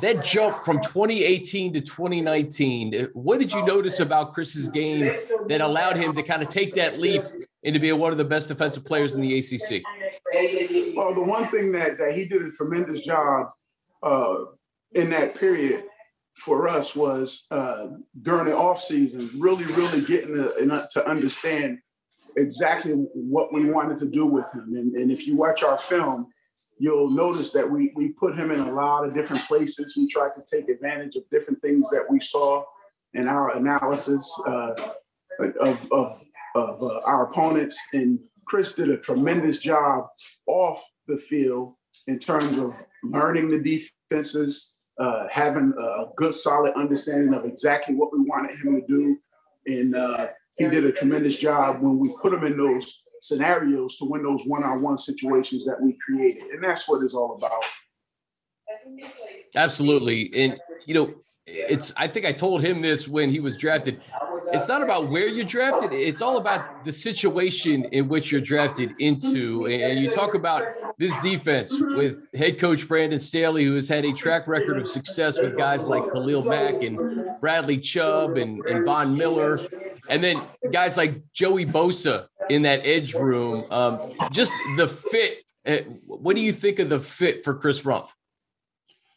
that 0.00 0.24
jump 0.24 0.56
from 0.64 0.80
2018 0.80 1.74
to 1.74 1.80
2019. 1.82 3.08
What 3.12 3.38
did 3.38 3.52
you 3.52 3.64
notice 3.66 4.00
about 4.00 4.32
Chris's 4.32 4.70
game 4.70 5.14
that 5.48 5.60
allowed 5.60 5.96
him 5.96 6.14
to 6.14 6.22
kind 6.22 6.42
of 6.42 6.48
take 6.48 6.74
that 6.76 6.98
leap 6.98 7.22
and 7.62 7.74
to 7.74 7.78
be 7.78 7.92
one 7.92 8.10
of 8.10 8.16
the 8.16 8.24
best 8.24 8.48
defensive 8.48 8.86
players 8.86 9.14
in 9.14 9.20
the 9.20 9.38
ACC? 9.38 9.82
Well, 10.96 11.14
the 11.14 11.20
one 11.20 11.48
thing 11.48 11.72
that, 11.72 11.98
that 11.98 12.14
he 12.14 12.24
did 12.24 12.42
a 12.42 12.50
tremendous 12.50 13.00
job 13.00 13.50
uh, 14.02 14.36
in 14.92 15.10
that 15.10 15.34
period 15.34 15.84
for 16.36 16.68
us 16.68 16.94
was 16.94 17.46
uh, 17.50 17.88
during 18.22 18.46
the 18.46 18.56
off 18.56 18.82
season, 18.82 19.30
really, 19.38 19.64
really 19.64 20.02
getting 20.02 20.34
to, 20.34 20.88
to 20.90 21.08
understand 21.08 21.78
exactly 22.36 22.92
what 23.12 23.52
we 23.52 23.70
wanted 23.70 23.98
to 23.98 24.06
do 24.06 24.26
with 24.26 24.46
him. 24.54 24.74
And, 24.76 24.94
and 24.94 25.10
if 25.10 25.26
you 25.26 25.36
watch 25.36 25.62
our 25.62 25.76
film, 25.76 26.28
you'll 26.78 27.10
notice 27.10 27.50
that 27.50 27.68
we 27.68 27.92
we 27.96 28.10
put 28.10 28.38
him 28.38 28.50
in 28.50 28.60
a 28.60 28.72
lot 28.72 29.04
of 29.04 29.14
different 29.14 29.42
places. 29.46 29.94
We 29.96 30.08
tried 30.08 30.30
to 30.36 30.44
take 30.50 30.68
advantage 30.68 31.16
of 31.16 31.28
different 31.30 31.60
things 31.60 31.88
that 31.90 32.04
we 32.08 32.20
saw 32.20 32.62
in 33.14 33.26
our 33.26 33.56
analysis 33.56 34.24
uh, 34.46 34.74
of 35.60 35.90
of, 35.90 36.22
of 36.54 36.82
uh, 36.82 37.00
our 37.00 37.30
opponents. 37.30 37.78
And 37.92 38.18
Chris 38.46 38.72
did 38.72 38.90
a 38.90 38.96
tremendous 38.96 39.58
job 39.58 40.06
off 40.46 40.82
the 41.06 41.16
field 41.16 41.74
in 42.06 42.18
terms 42.18 42.56
of 42.58 42.80
learning 43.02 43.50
the 43.50 43.58
defenses, 44.10 44.76
uh, 44.98 45.26
having 45.30 45.72
a 45.78 46.06
good, 46.16 46.34
solid 46.34 46.72
understanding 46.76 47.32
of 47.34 47.44
exactly 47.44 47.94
what 47.94 48.12
we 48.12 48.20
wanted 48.20 48.58
him 48.58 48.80
to 48.80 48.86
do. 48.86 49.16
And 49.66 49.94
uh, 49.94 50.28
he 50.56 50.68
did 50.68 50.84
a 50.84 50.92
tremendous 50.92 51.36
job 51.36 51.80
when 51.80 51.98
we 51.98 52.14
put 52.20 52.32
him 52.32 52.44
in 52.44 52.56
those 52.56 53.02
scenarios 53.20 53.96
to 53.98 54.04
win 54.04 54.22
those 54.22 54.44
one-on-one 54.46 54.98
situations 54.98 55.64
that 55.64 55.80
we 55.80 55.96
created. 56.04 56.44
And 56.44 56.62
that's 56.62 56.88
what 56.88 57.02
it's 57.04 57.14
all 57.14 57.34
about. 57.34 57.64
Absolutely. 59.54 60.30
And, 60.34 60.58
you 60.86 60.94
know, 60.94 61.14
it's, 61.46 61.92
I 61.96 62.08
think 62.08 62.26
I 62.26 62.32
told 62.32 62.62
him 62.62 62.82
this 62.82 63.08
when 63.08 63.30
he 63.30 63.40
was 63.40 63.56
drafted 63.56 64.00
it's 64.52 64.68
not 64.68 64.82
about 64.82 65.08
where 65.08 65.28
you're 65.28 65.44
drafted. 65.44 65.92
It's 65.92 66.22
all 66.22 66.38
about 66.38 66.84
the 66.84 66.92
situation 66.92 67.84
in 67.92 68.08
which 68.08 68.32
you're 68.32 68.40
drafted 68.40 68.94
into. 68.98 69.66
And 69.66 69.98
you 69.98 70.10
talk 70.10 70.34
about 70.34 70.64
this 70.98 71.16
defense 71.20 71.80
with 71.80 72.30
head 72.34 72.58
coach 72.58 72.88
Brandon 72.88 73.18
Staley, 73.18 73.64
who 73.64 73.74
has 73.74 73.88
had 73.88 74.04
a 74.04 74.12
track 74.12 74.46
record 74.46 74.78
of 74.78 74.86
success 74.86 75.40
with 75.40 75.56
guys 75.56 75.86
like 75.86 76.04
Khalil 76.12 76.42
Mack 76.42 76.82
and 76.82 77.26
Bradley 77.40 77.78
Chubb 77.78 78.36
and, 78.36 78.64
and 78.66 78.84
Von 78.84 79.16
Miller. 79.16 79.58
And 80.08 80.22
then 80.22 80.40
guys 80.70 80.96
like 80.96 81.20
Joey 81.32 81.66
Bosa 81.66 82.28
in 82.48 82.62
that 82.62 82.80
edge 82.84 83.14
room. 83.14 83.64
Um, 83.70 84.14
just 84.32 84.52
the 84.76 84.88
fit. 84.88 85.38
Uh, 85.66 85.78
what 86.06 86.34
do 86.34 86.42
you 86.42 86.52
think 86.52 86.78
of 86.78 86.88
the 86.88 87.00
fit 87.00 87.44
for 87.44 87.54
Chris 87.54 87.82
Rumph? 87.82 88.10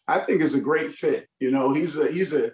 I 0.08 0.20
think 0.20 0.42
it's 0.42 0.56
a 0.56 0.60
great 0.60 0.94
fit. 0.94 1.28
You 1.40 1.52
know, 1.52 1.74
he's 1.74 1.96
a 1.98 2.12
he's 2.12 2.34
a 2.34 2.52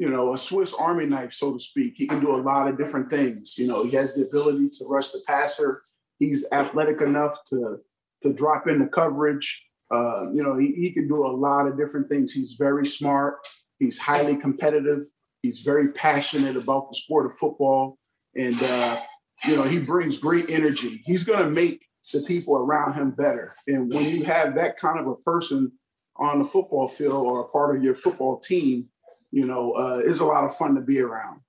you 0.00 0.08
know 0.08 0.32
a 0.32 0.38
Swiss 0.38 0.72
Army 0.72 1.04
knife, 1.04 1.34
so 1.34 1.52
to 1.52 1.60
speak. 1.60 1.92
He 1.94 2.06
can 2.06 2.20
do 2.20 2.34
a 2.34 2.40
lot 2.40 2.66
of 2.66 2.78
different 2.78 3.10
things. 3.10 3.58
You 3.58 3.66
know, 3.68 3.84
he 3.84 3.90
has 3.96 4.14
the 4.14 4.26
ability 4.26 4.70
to 4.78 4.86
rush 4.86 5.10
the 5.10 5.20
passer. 5.26 5.82
He's 6.18 6.46
athletic 6.52 7.02
enough 7.02 7.36
to 7.50 7.80
to 8.22 8.32
drop 8.32 8.66
into 8.66 8.86
coverage. 8.86 9.62
Uh, 9.90 10.30
you 10.32 10.42
know, 10.42 10.56
he, 10.56 10.72
he 10.72 10.90
can 10.90 11.06
do 11.06 11.26
a 11.26 11.28
lot 11.28 11.66
of 11.66 11.76
different 11.76 12.08
things. 12.08 12.32
He's 12.32 12.52
very 12.52 12.86
smart. 12.86 13.46
He's 13.78 13.98
highly 13.98 14.36
competitive. 14.36 15.04
He's 15.42 15.58
very 15.58 15.92
passionate 15.92 16.56
about 16.56 16.88
the 16.88 16.94
sport 16.94 17.26
of 17.26 17.36
football, 17.36 17.98
and 18.34 18.56
uh, 18.62 19.00
you 19.44 19.54
know 19.54 19.64
he 19.64 19.78
brings 19.78 20.16
great 20.16 20.48
energy. 20.48 21.02
He's 21.04 21.24
going 21.24 21.44
to 21.44 21.50
make 21.50 21.84
the 22.14 22.24
people 22.26 22.56
around 22.56 22.94
him 22.94 23.10
better. 23.10 23.54
And 23.66 23.92
when 23.92 24.08
you 24.08 24.24
have 24.24 24.54
that 24.54 24.78
kind 24.78 24.98
of 24.98 25.06
a 25.08 25.16
person 25.16 25.72
on 26.16 26.38
the 26.38 26.46
football 26.46 26.88
field 26.88 27.26
or 27.26 27.40
a 27.42 27.48
part 27.48 27.76
of 27.76 27.84
your 27.84 27.94
football 27.94 28.38
team, 28.38 28.88
you 29.30 29.46
know, 29.46 29.72
uh, 29.72 30.00
it's 30.04 30.20
a 30.20 30.24
lot 30.24 30.44
of 30.44 30.56
fun 30.56 30.74
to 30.74 30.80
be 30.80 31.00
around. 31.00 31.40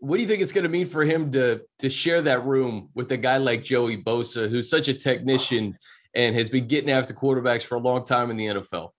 What 0.00 0.16
do 0.16 0.22
you 0.22 0.28
think 0.28 0.42
it's 0.42 0.52
going 0.52 0.64
to 0.64 0.70
mean 0.70 0.86
for 0.86 1.04
him 1.04 1.30
to 1.32 1.62
to 1.78 1.90
share 1.90 2.22
that 2.22 2.44
room 2.44 2.90
with 2.94 3.10
a 3.12 3.16
guy 3.16 3.38
like 3.38 3.64
Joey 3.64 4.00
Bosa, 4.00 4.48
who's 4.48 4.68
such 4.68 4.88
a 4.88 4.94
technician 4.94 5.76
and 6.14 6.36
has 6.36 6.50
been 6.50 6.68
getting 6.68 6.90
after 6.90 7.14
quarterbacks 7.14 7.62
for 7.62 7.76
a 7.76 7.80
long 7.80 8.04
time 8.04 8.30
in 8.30 8.36
the 8.36 8.46
NFL? 8.46 8.90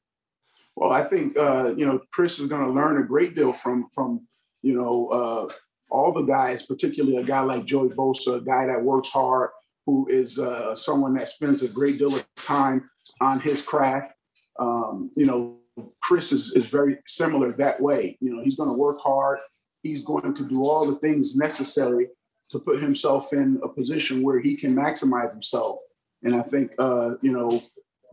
Well, 0.76 0.92
I 0.92 1.04
think 1.04 1.38
uh, 1.38 1.74
you 1.76 1.86
know 1.86 2.00
Chris 2.12 2.40
is 2.40 2.48
going 2.48 2.66
to 2.66 2.72
learn 2.72 3.02
a 3.02 3.06
great 3.06 3.36
deal 3.36 3.54
from 3.54 3.88
from 3.94 4.28
you 4.62 4.74
know 4.74 5.08
uh, 5.08 5.54
all 5.90 6.12
the 6.12 6.24
guys, 6.24 6.66
particularly 6.66 7.18
a 7.18 7.24
guy 7.24 7.42
like 7.42 7.66
Joey 7.66 7.90
Bosa, 7.90 8.38
a 8.38 8.42
guy 8.42 8.66
that 8.66 8.84
works 8.84 9.10
hard, 9.10 9.52
who 9.86 10.08
is 10.10 10.40
uh, 10.40 10.76
someone 10.76 11.14
that 11.16 11.30
spends 11.30 11.62
a 11.62 11.68
great 11.68 11.98
deal 11.98 12.14
of 12.14 12.28
time 12.36 12.90
on 13.22 13.40
his 13.40 13.62
craft. 13.62 14.14
Um, 14.60 15.12
you 15.16 15.26
know, 15.26 15.59
Chris 16.02 16.32
is, 16.32 16.54
is 16.56 16.68
very 16.68 16.98
similar 17.08 17.52
that 17.54 17.80
way. 17.80 18.18
You 18.20 18.36
know, 18.36 18.44
he's 18.44 18.56
going 18.56 18.70
to 18.70 18.76
work 18.76 19.00
hard. 19.02 19.40
He's 19.84 20.04
going 20.04 20.34
to 20.34 20.44
do 20.44 20.64
all 20.64 20.86
the 20.86 20.96
things 20.96 21.36
necessary 21.36 22.08
to 22.50 22.60
put 22.60 22.82
himself 22.82 23.34
in 23.34 23.60
a 23.64 23.70
position 23.70 24.24
where 24.24 24.40
he 24.40 24.56
can 24.56 24.76
maximize 24.76 25.32
himself. 25.32 25.78
And 26.24 26.36
I 26.36 26.42
think, 26.42 26.72
uh, 26.80 27.12
you 27.22 27.32
know, 27.32 27.50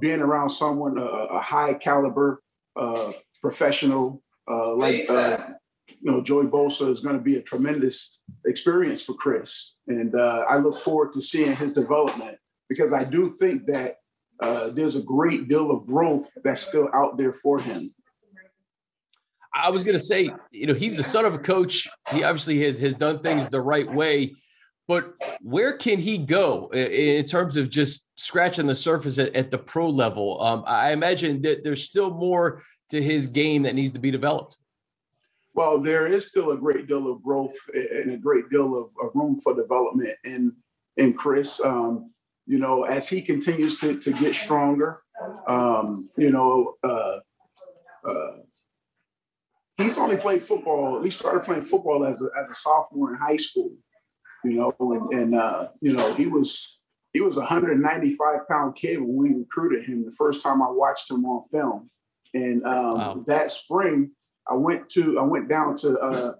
being 0.00 0.20
around 0.20 0.50
someone, 0.50 0.98
a, 0.98 1.04
a 1.04 1.40
high 1.40 1.74
caliber 1.74 2.42
uh, 2.76 3.12
professional 3.40 4.22
uh, 4.48 4.74
like, 4.74 5.08
uh, 5.08 5.38
you 5.88 6.10
know, 6.10 6.22
Joey 6.22 6.46
Bosa 6.46 6.90
is 6.90 7.00
going 7.00 7.16
to 7.16 7.22
be 7.22 7.36
a 7.36 7.42
tremendous 7.42 8.20
experience 8.44 9.02
for 9.02 9.14
Chris. 9.14 9.76
And 9.88 10.14
uh, 10.14 10.44
I 10.48 10.58
look 10.58 10.76
forward 10.76 11.12
to 11.14 11.20
seeing 11.20 11.56
his 11.56 11.72
development 11.72 12.36
because 12.68 12.92
I 12.92 13.04
do 13.04 13.36
think 13.38 13.66
that 13.66 13.96
uh, 14.40 14.68
there's 14.68 14.96
a 14.96 15.02
great 15.02 15.48
deal 15.48 15.70
of 15.70 15.86
growth 15.86 16.30
that's 16.44 16.60
still 16.60 16.88
out 16.94 17.16
there 17.16 17.32
for 17.32 17.58
him. 17.58 17.94
I 19.54 19.70
was 19.70 19.82
going 19.82 19.94
to 19.94 20.00
say, 20.00 20.30
you 20.50 20.66
know, 20.66 20.74
he's 20.74 20.98
the 20.98 21.02
son 21.02 21.24
of 21.24 21.34
a 21.34 21.38
coach. 21.38 21.88
He 22.10 22.22
obviously 22.22 22.62
has 22.64 22.78
has 22.78 22.94
done 22.94 23.20
things 23.20 23.48
the 23.48 23.60
right 23.60 23.90
way, 23.90 24.34
but 24.86 25.14
where 25.40 25.78
can 25.78 25.98
he 25.98 26.18
go 26.18 26.68
in 26.72 27.24
terms 27.26 27.56
of 27.56 27.70
just 27.70 28.04
scratching 28.16 28.66
the 28.66 28.74
surface 28.74 29.18
at, 29.18 29.34
at 29.34 29.50
the 29.50 29.58
pro 29.58 29.88
level? 29.88 30.42
Um, 30.42 30.62
I 30.66 30.92
imagine 30.92 31.40
that 31.42 31.64
there's 31.64 31.84
still 31.84 32.10
more 32.10 32.62
to 32.90 33.02
his 33.02 33.28
game 33.28 33.62
that 33.62 33.74
needs 33.74 33.92
to 33.92 33.98
be 33.98 34.10
developed. 34.10 34.58
Well, 35.54 35.78
there 35.78 36.06
is 36.06 36.28
still 36.28 36.50
a 36.50 36.56
great 36.58 36.86
deal 36.86 37.10
of 37.10 37.22
growth 37.22 37.56
and 37.72 38.10
a 38.10 38.18
great 38.18 38.50
deal 38.50 38.76
of, 38.76 38.90
of 39.02 39.10
room 39.14 39.40
for 39.40 39.56
development 39.56 40.16
in 40.24 40.52
in 40.98 41.14
Chris. 41.14 41.64
Um, 41.64 42.12
you 42.46 42.58
know, 42.58 42.84
as 42.84 43.08
he 43.08 43.20
continues 43.20 43.76
to, 43.78 43.98
to 43.98 44.12
get 44.12 44.34
stronger, 44.34 44.96
um, 45.48 46.08
you 46.16 46.30
know, 46.30 46.74
uh, 46.84 47.18
uh, 48.08 48.36
he's 49.76 49.98
only 49.98 50.16
played 50.16 50.42
football, 50.42 51.02
he 51.02 51.10
started 51.10 51.42
playing 51.42 51.62
football 51.62 52.06
as 52.06 52.22
a, 52.22 52.28
as 52.40 52.48
a 52.48 52.54
sophomore 52.54 53.12
in 53.12 53.20
high 53.20 53.36
school, 53.36 53.72
you 54.44 54.52
know, 54.52 54.74
and, 54.78 55.12
and 55.12 55.34
uh, 55.34 55.68
you 55.80 55.92
know, 55.92 56.14
he 56.14 56.26
was, 56.26 56.78
he 57.12 57.20
was 57.20 57.36
a 57.36 57.40
195 57.40 58.48
pound 58.48 58.76
kid 58.76 59.00
when 59.00 59.16
we 59.16 59.34
recruited 59.34 59.84
him 59.84 60.04
the 60.04 60.12
first 60.12 60.42
time 60.42 60.62
I 60.62 60.70
watched 60.70 61.10
him 61.10 61.24
on 61.24 61.42
film. 61.48 61.90
And 62.32 62.64
um, 62.64 62.98
wow. 62.98 63.24
that 63.26 63.50
spring, 63.50 64.12
I 64.48 64.54
went 64.54 64.88
to, 64.90 65.18
I 65.18 65.22
went 65.22 65.48
down 65.48 65.76
to, 65.78 65.98
uh, 65.98 66.32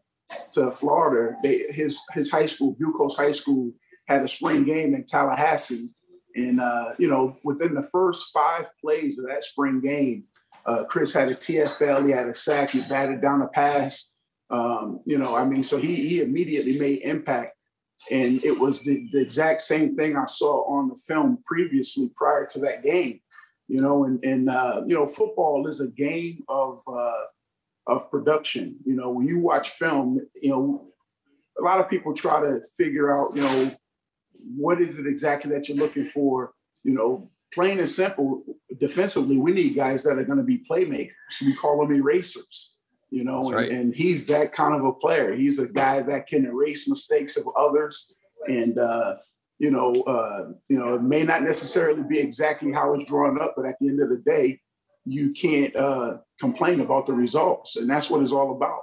to 0.53 0.71
Florida. 0.71 1.37
They, 1.43 1.65
his, 1.71 2.01
his 2.13 2.31
high 2.31 2.47
school, 2.47 2.77
Bucos 2.79 3.17
High 3.17 3.33
School, 3.33 3.73
had 4.07 4.23
a 4.23 4.29
spring 4.29 4.65
game 4.65 4.95
in 4.95 5.05
Tallahassee. 5.05 5.91
And, 6.35 6.61
uh, 6.61 6.93
you 6.99 7.09
know, 7.09 7.37
within 7.45 7.75
the 7.75 7.83
first 7.83 8.31
five 8.33 8.69
plays 8.81 9.19
of 9.19 9.27
that 9.27 9.43
spring 9.43 9.81
game, 9.81 10.25
uh, 10.67 10.85
Chris 10.85 11.13
had 11.13 11.29
a 11.29 11.35
TFL, 11.35 12.05
he 12.05 12.13
had 12.13 12.29
a 12.29 12.35
sack, 12.35 12.71
he 12.71 12.83
batted 12.83 13.23
down 13.23 13.43
a 13.43 13.49
pass. 13.49 14.13
Um, 14.51 15.01
you 15.07 15.19
know, 15.19 15.35
I 15.35 15.45
mean, 15.45 15.63
so 15.63 15.79
he, 15.79 15.97
he 15.97 16.21
immediately 16.21 16.79
made 16.79 17.01
impact. 17.03 17.57
And 18.11 18.45
it 18.45 18.61
was 18.61 18.83
the, 18.83 19.09
the 19.13 19.23
exact 19.23 19.63
same 19.63 19.97
thing 19.97 20.17
I 20.17 20.27
saw 20.27 20.65
on 20.69 20.89
the 20.89 20.97
film 20.97 21.39
previously 21.47 22.11
prior 22.15 22.47
to 22.47 22.59
that 22.61 22.83
game. 22.85 23.21
You 23.69 23.81
know, 23.81 24.05
and, 24.05 24.23
and 24.23 24.49
uh, 24.49 24.83
you 24.87 24.95
know, 24.95 25.07
football 25.07 25.67
is 25.67 25.81
a 25.81 25.89
game 25.89 26.45
of, 26.49 26.83
uh, 26.87 27.25
of 27.87 28.11
production. 28.11 28.77
You 28.85 28.95
know, 28.95 29.11
when 29.11 29.27
you 29.27 29.39
watch 29.39 29.71
film, 29.71 30.21
you 30.41 30.51
know, 30.51 30.89
a 31.59 31.63
lot 31.63 31.81
of 31.81 31.89
people 31.89 32.13
try 32.13 32.41
to 32.41 32.61
figure 32.77 33.17
out, 33.17 33.35
you 33.35 33.43
know, 33.43 33.77
what 34.57 34.81
is 34.81 34.99
it 34.99 35.07
exactly 35.07 35.53
that 35.53 35.69
you're 35.69 35.79
looking 35.79 36.05
for? 36.05 36.53
You 36.85 36.95
know, 36.95 37.31
plain 37.53 37.79
and 37.79 37.89
simple, 37.89 38.45
defensively, 38.79 39.39
we 39.39 39.53
need 39.53 39.75
guys 39.75 40.03
that 40.05 40.19
are 40.19 40.25
going 40.25 40.39
to 40.39 40.45
be 40.45 40.65
playmakers. 40.71 41.11
We 41.41 41.55
call 41.55 41.81
them 41.81 41.95
erasers. 41.95 42.75
You 43.11 43.23
know, 43.23 43.41
and, 43.45 43.55
right. 43.55 43.71
and, 43.71 43.95
he's 43.95 44.27
that 44.27 44.53
kind 44.53 44.75
of 44.75 44.85
a 44.85 44.93
player. 44.93 45.33
He's 45.33 45.61
a 45.61 45.69
guy 45.69 46.03
that 46.03 46.27
can 46.27 46.45
erase 46.45 46.89
mistakes 46.89 47.37
of 47.37 47.49
others, 47.57 48.13
and 48.49 48.79
uh, 48.79 49.17
you 49.59 49.71
know, 49.71 49.93
uh, 50.03 50.49
you 50.69 50.77
know, 50.77 50.97
it 50.97 51.03
may 51.03 51.23
not 51.23 51.45
necessarily 51.45 52.03
be 52.03 52.19
exactly 52.19 52.73
how 52.73 52.95
it's 52.95 53.05
drawn 53.05 53.41
up, 53.41 53.55
but 53.57 53.65
at 53.65 53.77
the 53.81 53.89
end 53.89 54.03
of 54.03 54.09
the 54.09 54.23
day, 54.27 54.61
you 55.05 55.31
can't 55.31 55.75
uh, 55.77 56.19
complain 56.41 56.81
about 56.81 57.07
the 57.07 57.13
results, 57.13 57.77
and 57.77 57.89
that's 57.89 58.11
what 58.11 58.21
it's 58.23 58.33
all 58.33 58.57
about. 58.57 58.81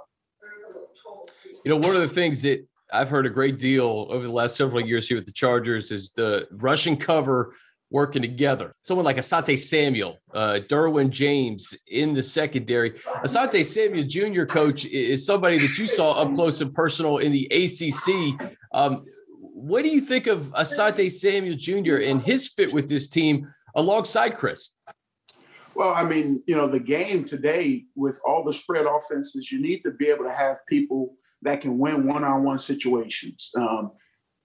You 1.64 1.70
know, 1.70 1.76
one 1.76 1.94
of 1.94 2.02
the 2.02 2.08
things 2.08 2.42
that 2.42 2.66
I've 2.92 3.08
heard 3.08 3.26
a 3.26 3.30
great 3.30 3.58
deal 3.58 4.06
over 4.10 4.26
the 4.26 4.32
last 4.32 4.56
several 4.56 4.80
years 4.80 5.08
here 5.08 5.16
with 5.16 5.26
the 5.26 5.32
Chargers 5.32 5.90
is 5.90 6.10
the 6.12 6.46
rushing 6.52 6.96
cover 6.96 7.54
working 7.90 8.22
together. 8.22 8.74
Someone 8.82 9.04
like 9.04 9.16
Asante 9.16 9.58
Samuel, 9.58 10.18
uh, 10.32 10.60
Derwin 10.68 11.10
James 11.10 11.74
in 11.86 12.12
the 12.12 12.22
secondary. 12.22 12.90
Asante 13.24 13.64
Samuel 13.64 14.04
Jr. 14.04 14.44
coach 14.44 14.84
is 14.84 15.24
somebody 15.24 15.58
that 15.58 15.78
you 15.78 15.86
saw 15.86 16.12
up 16.12 16.34
close 16.34 16.60
and 16.60 16.74
personal 16.74 17.18
in 17.18 17.32
the 17.32 17.46
ACC. 17.52 18.50
Um, 18.72 19.04
what 19.38 19.82
do 19.82 19.88
you 19.88 20.00
think 20.00 20.26
of 20.26 20.50
Asante 20.52 21.10
Samuel 21.10 21.56
Jr. 21.56 21.96
and 21.96 22.22
his 22.22 22.48
fit 22.48 22.72
with 22.72 22.88
this 22.88 23.08
team 23.08 23.46
alongside 23.76 24.36
Chris? 24.36 24.70
Well, 25.74 25.92
I 25.92 26.04
mean, 26.04 26.42
you 26.46 26.54
know, 26.54 26.68
the 26.68 26.80
game 26.80 27.24
today 27.24 27.84
with 27.96 28.20
all 28.26 28.44
the 28.44 28.52
spread 28.52 28.86
offenses, 28.86 29.50
you 29.50 29.60
need 29.60 29.82
to 29.82 29.90
be 29.90 30.08
able 30.08 30.24
to 30.24 30.32
have 30.32 30.58
people 30.68 31.16
that 31.44 31.60
can 31.60 31.78
win 31.78 32.06
one-on-one 32.06 32.58
situations. 32.58 33.50
Um, 33.56 33.92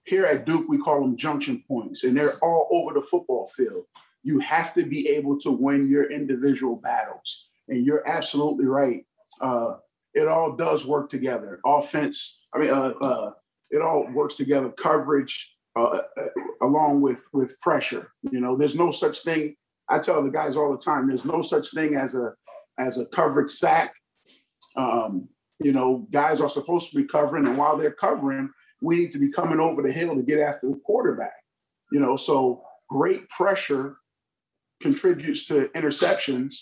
here 0.04 0.24
at 0.26 0.46
Duke, 0.46 0.66
we 0.68 0.78
call 0.78 1.00
them 1.00 1.16
junction 1.16 1.62
points, 1.66 2.04
and 2.04 2.16
they're 2.16 2.38
all 2.38 2.68
over 2.72 2.94
the 2.94 3.06
football 3.06 3.46
field. 3.48 3.84
You 4.22 4.38
have 4.40 4.74
to 4.74 4.84
be 4.84 5.08
able 5.08 5.38
to 5.40 5.50
win 5.50 5.88
your 5.88 6.10
individual 6.10 6.76
battles, 6.76 7.48
and 7.68 7.84
you're 7.84 8.06
absolutely 8.08 8.66
right. 8.66 9.04
Uh, 9.40 9.74
it 10.14 10.28
all 10.28 10.56
does 10.56 10.86
work 10.86 11.08
together. 11.08 11.60
Offense, 11.64 12.44
I 12.54 12.58
mean, 12.58 12.70
uh, 12.70 12.92
uh, 13.00 13.32
it 13.70 13.80
all 13.80 14.06
works 14.12 14.36
together. 14.36 14.70
Coverage, 14.70 15.56
uh, 15.78 15.84
uh, 15.84 16.00
along 16.62 17.00
with 17.00 17.26
with 17.32 17.58
pressure. 17.60 18.12
You 18.30 18.40
know, 18.40 18.56
there's 18.56 18.76
no 18.76 18.90
such 18.90 19.22
thing. 19.22 19.54
I 19.88 19.98
tell 19.98 20.22
the 20.22 20.30
guys 20.30 20.56
all 20.56 20.72
the 20.72 20.78
time. 20.78 21.08
There's 21.08 21.24
no 21.24 21.42
such 21.42 21.70
thing 21.72 21.94
as 21.94 22.14
a 22.14 22.34
as 22.78 22.98
a 22.98 23.06
covered 23.06 23.48
sack. 23.48 23.94
Um, 24.76 25.28
you 25.60 25.72
know, 25.72 26.06
guys 26.10 26.40
are 26.40 26.48
supposed 26.48 26.90
to 26.90 26.96
be 26.96 27.04
covering, 27.04 27.46
and 27.46 27.58
while 27.58 27.76
they're 27.76 27.92
covering, 27.92 28.50
we 28.80 28.96
need 28.96 29.12
to 29.12 29.18
be 29.18 29.30
coming 29.30 29.60
over 29.60 29.82
the 29.82 29.92
hill 29.92 30.14
to 30.14 30.22
get 30.22 30.40
after 30.40 30.68
the 30.68 30.80
quarterback. 30.84 31.34
You 31.92 32.00
know, 32.00 32.16
so 32.16 32.62
great 32.88 33.28
pressure 33.28 33.96
contributes 34.80 35.46
to 35.46 35.68
interceptions, 35.74 36.54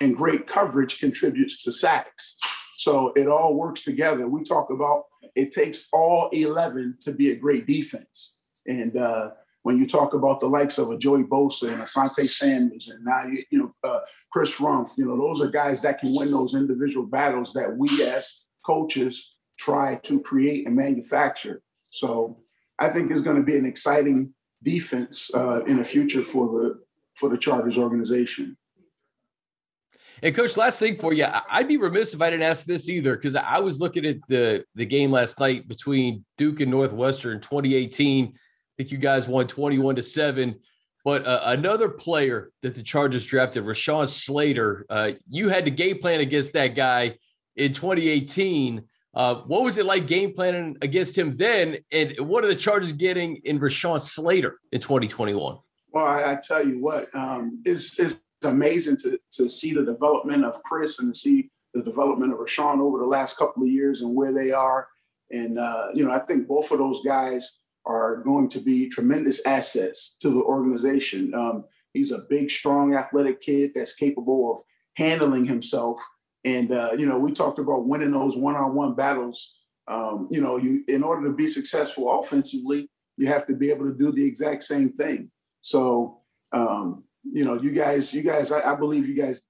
and 0.00 0.16
great 0.16 0.46
coverage 0.46 0.98
contributes 0.98 1.62
to 1.64 1.72
sacks. 1.72 2.36
So 2.76 3.12
it 3.14 3.28
all 3.28 3.54
works 3.54 3.84
together. 3.84 4.26
We 4.26 4.42
talk 4.42 4.70
about 4.70 5.04
it 5.36 5.52
takes 5.52 5.86
all 5.92 6.28
11 6.32 6.96
to 7.02 7.12
be 7.12 7.30
a 7.30 7.36
great 7.36 7.66
defense. 7.66 8.36
And 8.66 8.96
uh, 8.96 9.30
when 9.62 9.78
you 9.78 9.86
talk 9.86 10.14
about 10.14 10.40
the 10.40 10.46
likes 10.46 10.78
of 10.78 10.90
a 10.90 10.96
Joey 10.96 11.24
Bosa 11.24 11.72
and 11.72 11.82
Asante 11.82 12.26
Samuels 12.26 12.88
and 12.88 13.04
now 13.04 13.26
you, 13.26 13.42
you 13.50 13.58
know 13.58 13.74
uh, 13.84 14.00
Chris 14.32 14.56
Rumph, 14.56 14.96
you 14.96 15.04
know 15.04 15.16
those 15.16 15.40
are 15.40 15.50
guys 15.50 15.82
that 15.82 16.00
can 16.00 16.14
win 16.14 16.30
those 16.30 16.54
individual 16.54 17.06
battles 17.06 17.52
that 17.52 17.76
we 17.76 17.88
as 18.04 18.44
coaches 18.64 19.34
try 19.58 19.96
to 19.96 20.20
create 20.20 20.66
and 20.66 20.74
manufacture. 20.74 21.62
So 21.90 22.36
I 22.78 22.88
think 22.88 23.10
it's 23.10 23.20
going 23.20 23.36
to 23.36 23.42
be 23.42 23.56
an 23.56 23.66
exciting 23.66 24.32
defense 24.62 25.30
uh, 25.34 25.64
in 25.64 25.76
the 25.76 25.84
future 25.84 26.24
for 26.24 26.46
the 26.48 26.80
for 27.14 27.28
the 27.28 27.36
Chargers 27.36 27.76
organization. 27.76 28.56
And 30.22 30.34
coach, 30.34 30.56
last 30.56 30.78
thing 30.78 30.96
for 30.96 31.12
you, 31.14 31.26
I'd 31.50 31.68
be 31.68 31.78
remiss 31.78 32.12
if 32.12 32.20
I 32.20 32.28
didn't 32.28 32.44
ask 32.44 32.66
this 32.66 32.88
either, 32.88 33.16
because 33.16 33.36
I 33.36 33.58
was 33.58 33.80
looking 33.80 34.04
at 34.04 34.16
the 34.28 34.64
the 34.74 34.86
game 34.86 35.10
last 35.10 35.38
night 35.40 35.68
between 35.68 36.24
Duke 36.36 36.60
and 36.60 36.70
Northwestern 36.70 37.40
2018. 37.40 38.32
Think 38.80 38.92
you 38.92 38.96
guys 38.96 39.28
won 39.28 39.46
21 39.46 39.96
to 39.96 40.02
7. 40.02 40.58
But 41.04 41.26
uh, 41.26 41.42
another 41.44 41.90
player 41.90 42.50
that 42.62 42.74
the 42.74 42.82
Chargers 42.82 43.26
drafted, 43.26 43.62
Rashawn 43.62 44.08
Slater, 44.08 44.86
uh, 44.88 45.10
you 45.28 45.50
had 45.50 45.66
to 45.66 45.70
game 45.70 45.98
plan 45.98 46.20
against 46.20 46.54
that 46.54 46.68
guy 46.68 47.18
in 47.56 47.74
2018. 47.74 48.82
Uh, 49.12 49.34
what 49.46 49.64
was 49.64 49.76
it 49.76 49.84
like 49.84 50.06
game 50.06 50.32
planning 50.32 50.78
against 50.80 51.18
him 51.18 51.36
then? 51.36 51.76
And 51.92 52.18
what 52.20 52.42
are 52.42 52.48
the 52.48 52.54
Chargers 52.54 52.92
getting 52.92 53.36
in 53.44 53.60
Rashawn 53.60 54.00
Slater 54.00 54.58
in 54.72 54.80
2021? 54.80 55.58
Well, 55.92 56.06
I, 56.06 56.32
I 56.32 56.38
tell 56.42 56.66
you 56.66 56.82
what, 56.82 57.14
um, 57.14 57.60
it's, 57.66 57.98
it's 57.98 58.22
amazing 58.44 58.96
to, 59.02 59.18
to 59.32 59.50
see 59.50 59.74
the 59.74 59.84
development 59.84 60.46
of 60.46 60.62
Chris 60.62 61.00
and 61.00 61.12
to 61.12 61.20
see 61.20 61.50
the 61.74 61.82
development 61.82 62.32
of 62.32 62.38
Rashawn 62.38 62.80
over 62.80 62.96
the 62.96 63.04
last 63.04 63.36
couple 63.36 63.62
of 63.62 63.68
years 63.68 64.00
and 64.00 64.14
where 64.16 64.32
they 64.32 64.52
are. 64.52 64.88
And, 65.30 65.58
uh, 65.58 65.88
you 65.92 66.06
know, 66.06 66.12
I 66.12 66.20
think 66.20 66.48
both 66.48 66.70
of 66.70 66.78
those 66.78 67.04
guys 67.04 67.58
are 67.86 68.18
going 68.18 68.48
to 68.50 68.60
be 68.60 68.88
tremendous 68.88 69.44
assets 69.46 70.16
to 70.20 70.30
the 70.30 70.42
organization. 70.42 71.34
Um, 71.34 71.64
he's 71.92 72.12
a 72.12 72.24
big, 72.30 72.50
strong, 72.50 72.94
athletic 72.94 73.40
kid 73.40 73.72
that's 73.74 73.94
capable 73.94 74.52
of 74.52 74.62
handling 74.96 75.44
himself. 75.44 76.00
And, 76.44 76.72
uh, 76.72 76.92
you 76.98 77.06
know, 77.06 77.18
we 77.18 77.32
talked 77.32 77.58
about 77.58 77.86
winning 77.86 78.12
those 78.12 78.36
one 78.36 78.56
on 78.56 78.74
one 78.74 78.94
battles. 78.94 79.56
Um, 79.88 80.28
you 80.30 80.40
know, 80.40 80.56
you 80.56 80.84
in 80.88 81.02
order 81.02 81.26
to 81.26 81.34
be 81.34 81.48
successful 81.48 82.18
offensively, 82.18 82.88
you 83.16 83.26
have 83.26 83.44
to 83.46 83.54
be 83.54 83.70
able 83.70 83.86
to 83.86 83.96
do 83.96 84.12
the 84.12 84.24
exact 84.24 84.62
same 84.62 84.92
thing. 84.92 85.30
So, 85.62 86.20
um, 86.52 87.04
you 87.24 87.44
know, 87.44 87.60
you 87.60 87.72
guys, 87.72 88.14
you 88.14 88.22
guys, 88.22 88.52
I, 88.52 88.72
I, 88.72 88.74
believe 88.74 89.06
you 89.06 89.14
guys 89.14 89.42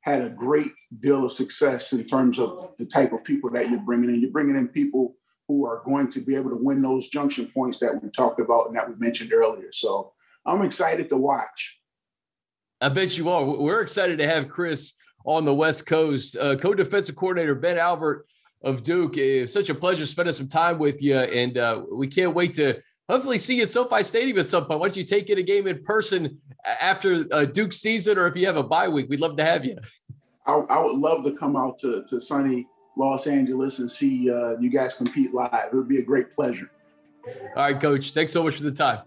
had 0.00 0.22
a 0.22 0.30
great 0.30 0.72
deal 1.00 1.24
of 1.24 1.32
success 1.32 1.92
in 1.92 2.04
terms 2.04 2.38
of 2.38 2.72
the 2.78 2.86
type 2.86 3.12
of 3.12 3.24
people 3.24 3.50
that 3.50 3.70
you're 3.70 3.80
bringing 3.80 4.10
in. 4.10 4.20
You're 4.20 4.30
bringing 4.30 4.56
in 4.56 4.68
people 4.68 5.14
who 5.48 5.66
are 5.66 5.82
going 5.84 6.08
to 6.08 6.20
be 6.20 6.34
able 6.34 6.50
to 6.50 6.56
win 6.56 6.80
those 6.80 7.08
junction 7.08 7.50
points 7.52 7.78
that 7.78 8.02
we 8.02 8.08
talked 8.10 8.40
about 8.40 8.68
and 8.68 8.76
that 8.76 8.88
we 8.88 8.94
mentioned 8.96 9.32
earlier. 9.34 9.72
So 9.72 10.12
I'm 10.46 10.62
excited 10.62 11.08
to 11.10 11.16
watch. 11.16 11.78
I 12.80 12.88
bet 12.88 13.16
you 13.16 13.28
are. 13.28 13.44
We're 13.44 13.80
excited 13.80 14.18
to 14.18 14.26
have 14.26 14.48
Chris 14.48 14.94
on 15.24 15.44
the 15.44 15.54
West 15.54 15.86
Coast. 15.86 16.36
Uh, 16.36 16.56
co-defensive 16.56 17.14
coordinator 17.14 17.54
Ben 17.54 17.78
Albert 17.78 18.26
of 18.62 18.82
Duke. 18.82 19.16
It's 19.16 19.52
such 19.52 19.70
a 19.70 19.74
pleasure 19.74 20.06
spending 20.06 20.34
some 20.34 20.48
time 20.48 20.78
with 20.78 21.02
you, 21.02 21.16
and 21.16 21.58
uh, 21.58 21.82
we 21.92 22.08
can't 22.08 22.34
wait 22.34 22.54
to 22.54 22.80
hopefully 23.08 23.38
see 23.38 23.56
you 23.56 23.62
at 23.62 23.70
SoFi 23.70 24.02
Stadium 24.02 24.38
at 24.38 24.48
some 24.48 24.64
point. 24.64 24.80
Why 24.80 24.88
don't 24.88 24.96
you 24.96 25.04
take 25.04 25.30
in 25.30 25.38
a 25.38 25.42
game 25.42 25.66
in 25.66 25.82
person 25.84 26.38
after 26.80 27.24
uh, 27.32 27.44
Duke 27.44 27.72
season, 27.72 28.18
or 28.18 28.26
if 28.26 28.36
you 28.36 28.46
have 28.46 28.56
a 28.56 28.62
bye 28.62 28.88
week, 28.88 29.08
we'd 29.08 29.20
love 29.20 29.36
to 29.36 29.44
have 29.44 29.64
you. 29.64 29.76
I, 30.46 30.52
I 30.52 30.84
would 30.84 30.96
love 30.96 31.24
to 31.24 31.32
come 31.32 31.56
out 31.56 31.78
to, 31.78 32.04
to 32.08 32.20
sunny 32.20 32.66
Los 32.96 33.26
Angeles 33.26 33.78
and 33.78 33.90
see 33.90 34.30
uh, 34.30 34.56
you 34.58 34.70
guys 34.70 34.94
compete 34.94 35.32
live. 35.32 35.68
It 35.72 35.74
would 35.74 35.88
be 35.88 35.98
a 35.98 36.04
great 36.04 36.34
pleasure. 36.34 36.70
All 37.56 37.64
right, 37.64 37.80
Coach. 37.80 38.12
Thanks 38.12 38.32
so 38.32 38.42
much 38.42 38.56
for 38.56 38.64
the 38.64 38.72
time. 38.72 39.00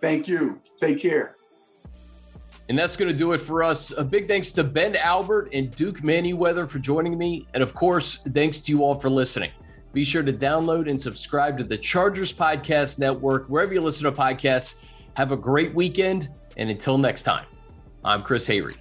Thank 0.00 0.26
you. 0.28 0.60
Take 0.76 1.00
care. 1.00 1.36
And 2.68 2.78
that's 2.78 2.96
going 2.96 3.10
to 3.10 3.16
do 3.16 3.32
it 3.32 3.38
for 3.38 3.62
us. 3.62 3.92
A 3.96 4.04
big 4.04 4.26
thanks 4.26 4.52
to 4.52 4.64
Ben 4.64 4.96
Albert 4.96 5.50
and 5.52 5.74
Duke 5.74 5.98
Manyweather 5.98 6.68
for 6.68 6.78
joining 6.78 7.18
me. 7.18 7.46
And 7.54 7.62
of 7.62 7.74
course, 7.74 8.16
thanks 8.28 8.60
to 8.62 8.72
you 8.72 8.82
all 8.82 8.94
for 8.94 9.10
listening. 9.10 9.50
Be 9.92 10.04
sure 10.04 10.22
to 10.22 10.32
download 10.32 10.88
and 10.88 11.00
subscribe 11.00 11.58
to 11.58 11.64
the 11.64 11.76
Chargers 11.76 12.32
Podcast 12.32 12.98
Network, 12.98 13.48
wherever 13.48 13.74
you 13.74 13.80
listen 13.80 14.04
to 14.04 14.12
podcasts. 14.12 14.76
Have 15.14 15.32
a 15.32 15.36
great 15.36 15.74
weekend. 15.74 16.30
And 16.56 16.70
until 16.70 16.96
next 16.98 17.24
time, 17.24 17.44
I'm 18.04 18.22
Chris 18.22 18.48
Hayre. 18.48 18.74